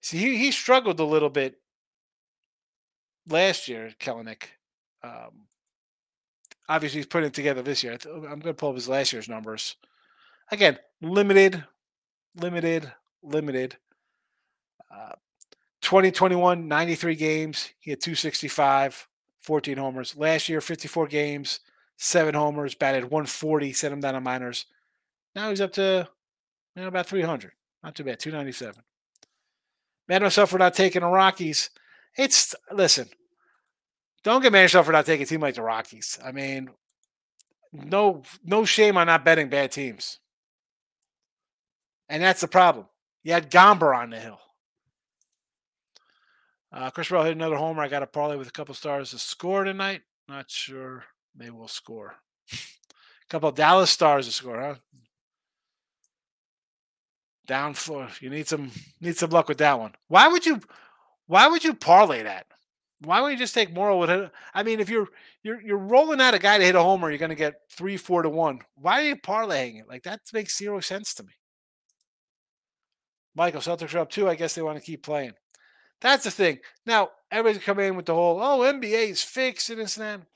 See, 0.03 0.17
he, 0.17 0.37
he 0.37 0.51
struggled 0.51 0.99
a 0.99 1.05
little 1.05 1.29
bit 1.29 1.55
last 3.27 3.69
year, 3.69 3.93
Kelenic. 4.01 4.43
Um, 5.01 5.47
obviously, 6.67 6.99
he's 6.99 7.05
putting 7.05 7.27
it 7.27 7.33
together 7.33 7.61
this 7.61 7.83
year. 7.83 7.97
I'm 8.05 8.21
going 8.21 8.41
to 8.41 8.53
pull 8.53 8.69
up 8.69 8.75
his 8.75 8.89
last 8.89 9.13
year's 9.13 9.29
numbers. 9.29 9.77
Again, 10.51 10.77
limited, 11.01 11.63
limited, 12.35 12.91
limited. 13.23 13.77
Uh, 14.93 15.13
2021, 15.81 16.67
93 16.67 17.15
games. 17.15 17.69
He 17.79 17.91
had 17.91 18.01
265, 18.01 19.07
14 19.39 19.77
homers. 19.77 20.17
Last 20.17 20.49
year, 20.49 20.59
54 20.59 21.07
games, 21.07 21.61
seven 21.95 22.35
homers, 22.35 22.75
batted 22.75 23.05
140, 23.05 23.71
sent 23.71 23.93
him 23.93 24.01
down 24.01 24.15
to 24.15 24.21
minors. 24.21 24.65
Now 25.33 25.49
he's 25.49 25.61
up 25.61 25.71
to 25.73 26.09
you 26.75 26.81
know, 26.81 26.89
about 26.89 27.07
300. 27.07 27.53
Not 27.81 27.95
too 27.95 28.03
bad, 28.03 28.19
297 28.19 28.83
mad 30.07 30.21
myself 30.21 30.49
for 30.49 30.57
not 30.57 30.73
taking 30.73 31.01
the 31.01 31.07
Rockies. 31.07 31.69
It's 32.17 32.55
listen, 32.71 33.09
don't 34.23 34.41
get 34.41 34.51
mad 34.51 34.61
yourself 34.61 34.85
for 34.85 34.91
not 34.91 35.05
taking 35.05 35.23
a 35.23 35.27
team 35.27 35.41
like 35.41 35.55
the 35.55 35.61
Rockies. 35.61 36.19
I 36.23 36.31
mean, 36.31 36.69
no, 37.71 38.23
no 38.43 38.65
shame 38.65 38.97
on 38.97 39.07
not 39.07 39.25
betting 39.25 39.49
bad 39.49 39.71
teams. 39.71 40.19
And 42.07 42.21
that's 42.21 42.41
the 42.41 42.47
problem. 42.47 42.87
You 43.23 43.33
had 43.33 43.49
Gomber 43.49 43.97
on 43.97 44.11
the 44.11 44.19
hill. 44.19 44.39
Uh, 46.71 46.89
Chris 46.89 47.11
Rowe 47.11 47.23
hit 47.23 47.35
another 47.35 47.55
homer. 47.55 47.83
I 47.83 47.87
got 47.87 48.03
a 48.03 48.07
parlay 48.07 48.35
with 48.35 48.47
a 48.47 48.51
couple 48.51 48.73
stars 48.75 49.11
to 49.11 49.19
score 49.19 49.63
tonight. 49.63 50.01
Not 50.27 50.49
sure 50.49 51.05
they 51.35 51.49
will 51.49 51.67
score. 51.67 52.15
a 52.51 52.57
couple 53.29 53.51
Dallas 53.51 53.91
stars 53.91 54.25
to 54.25 54.31
score, 54.31 54.59
huh? 54.59 54.75
Down 57.45 57.73
for 57.73 58.07
you 58.21 58.29
need 58.29 58.47
some 58.47 58.71
need 59.01 59.17
some 59.17 59.31
luck 59.31 59.49
with 59.49 59.57
that 59.57 59.79
one. 59.79 59.93
Why 60.07 60.27
would 60.27 60.45
you 60.45 60.61
why 61.27 61.47
would 61.47 61.63
you 61.63 61.73
parlay 61.73 62.23
that? 62.23 62.45
Why 63.01 63.19
would 63.19 63.31
you 63.31 63.37
just 63.37 63.53
take 63.53 63.73
Morel 63.73 63.99
with 63.99 64.09
it? 64.09 64.31
I 64.53 64.63
mean, 64.63 64.79
if 64.79 64.89
you're 64.89 65.07
you're 65.43 65.61
you're 65.61 65.77
rolling 65.77 66.21
out 66.21 66.33
a 66.33 66.39
guy 66.39 66.57
to 66.57 66.63
hit 66.63 66.75
a 66.75 66.81
homer, 66.81 67.09
you're 67.09 67.19
gonna 67.19 67.35
get 67.35 67.55
three, 67.69 67.97
four 67.97 68.21
to 68.21 68.29
one. 68.29 68.59
Why 68.75 69.01
are 69.01 69.07
you 69.07 69.15
parlaying 69.17 69.79
it? 69.79 69.89
Like 69.89 70.03
that 70.03 70.21
makes 70.33 70.57
zero 70.57 70.79
sense 70.79 71.13
to 71.15 71.23
me. 71.23 71.33
Michael, 73.35 73.61
Celtics 73.61 73.93
are 73.93 73.99
up 73.99 74.09
two. 74.09 74.29
I 74.29 74.35
guess 74.35 74.55
they 74.55 74.61
want 74.61 74.77
to 74.77 74.85
keep 74.85 75.03
playing. 75.03 75.33
That's 76.01 76.25
the 76.25 76.31
thing. 76.31 76.59
Now, 76.85 77.09
everybody's 77.31 77.63
coming 77.63 77.87
in 77.87 77.95
with 77.95 78.05
the 78.05 78.13
whole, 78.13 78.41
oh, 78.41 78.59
NBA 78.59 79.09
is 79.09 79.23
fixed 79.23 79.69
and 79.69 79.79
this 79.79 79.97
and 79.97 80.21
that. 80.21 80.27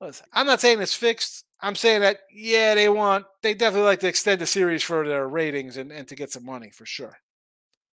Listen, 0.00 0.26
I'm 0.32 0.46
not 0.46 0.60
saying 0.60 0.80
it's 0.82 0.94
fixed. 0.94 1.44
I'm 1.62 1.76
saying 1.76 2.00
that 2.00 2.20
yeah, 2.32 2.74
they 2.74 2.88
want 2.88 3.24
they 3.42 3.54
definitely 3.54 3.86
like 3.86 4.00
to 4.00 4.08
extend 4.08 4.40
the 4.40 4.46
series 4.46 4.82
for 4.82 5.06
their 5.06 5.28
ratings 5.28 5.76
and, 5.76 5.92
and 5.92 6.08
to 6.08 6.16
get 6.16 6.32
some 6.32 6.44
money 6.44 6.70
for 6.70 6.84
sure. 6.84 7.16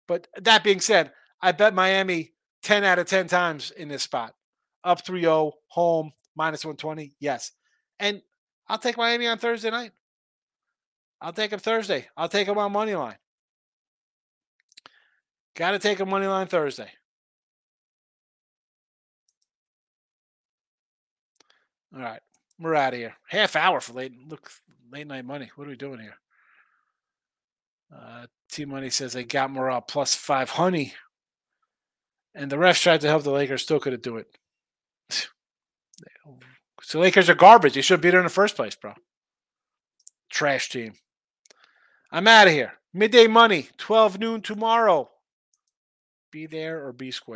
But 0.06 0.28
uh, 0.36 0.40
that 0.42 0.62
being 0.62 0.80
said, 0.80 1.12
I 1.40 1.52
bet 1.52 1.74
Miami 1.74 2.32
10 2.62 2.84
out 2.84 2.98
of 2.98 3.06
10 3.06 3.26
times 3.26 3.70
in 3.70 3.88
this 3.88 4.02
spot. 4.02 4.34
Up 4.84 5.04
3-0, 5.04 5.52
home, 5.68 6.12
minus 6.36 6.64
120. 6.64 7.14
Yes. 7.20 7.52
And 7.98 8.20
I'll 8.68 8.78
take 8.78 8.98
Miami 8.98 9.26
on 9.26 9.38
Thursday 9.38 9.70
night. 9.70 9.92
I'll 11.20 11.32
take 11.32 11.50
them 11.50 11.60
Thursday. 11.60 12.06
I'll 12.16 12.28
take 12.28 12.46
them 12.46 12.58
on 12.58 12.72
money 12.72 12.94
line. 12.94 13.16
Got 15.56 15.70
to 15.70 15.78
take 15.78 16.00
a 16.00 16.06
money 16.06 16.26
line 16.26 16.48
Thursday. 16.48 16.90
All 21.94 22.02
right. 22.02 22.20
We're 22.58 22.74
out 22.74 22.94
of 22.94 22.98
here. 22.98 23.14
Half 23.28 23.56
hour 23.56 23.80
for 23.80 23.94
late 23.94 24.12
look 24.28 24.50
late 24.90 25.06
night 25.06 25.24
money. 25.24 25.50
What 25.56 25.66
are 25.66 25.70
we 25.70 25.76
doing 25.76 26.00
here? 26.00 26.16
Uh, 27.94 28.26
T 28.50 28.64
Money 28.64 28.90
says 28.90 29.12
they 29.12 29.24
got 29.24 29.50
morale 29.50 29.80
plus 29.80 30.14
five 30.14 30.50
honey, 30.50 30.94
and 32.34 32.50
the 32.50 32.56
refs 32.56 32.82
tried 32.82 33.00
to 33.02 33.08
help 33.08 33.22
the 33.22 33.30
Lakers, 33.30 33.62
still 33.62 33.80
couldn't 33.80 34.02
do 34.02 34.16
it. 34.16 34.26
So 36.82 37.00
Lakers 37.00 37.30
are 37.30 37.34
garbage. 37.34 37.72
They 37.72 37.80
should 37.80 38.02
be 38.02 38.10
there 38.10 38.20
in 38.20 38.26
the 38.26 38.30
first 38.30 38.56
place, 38.56 38.76
bro. 38.76 38.92
Trash 40.28 40.68
team. 40.68 40.92
I'm 42.12 42.28
out 42.28 42.46
of 42.46 42.52
here. 42.52 42.74
Midday 42.92 43.26
money, 43.26 43.68
12 43.78 44.18
noon 44.18 44.42
tomorrow. 44.42 45.10
Be 46.30 46.44
there 46.44 46.86
or 46.86 46.92
be 46.92 47.10
square. 47.10 47.32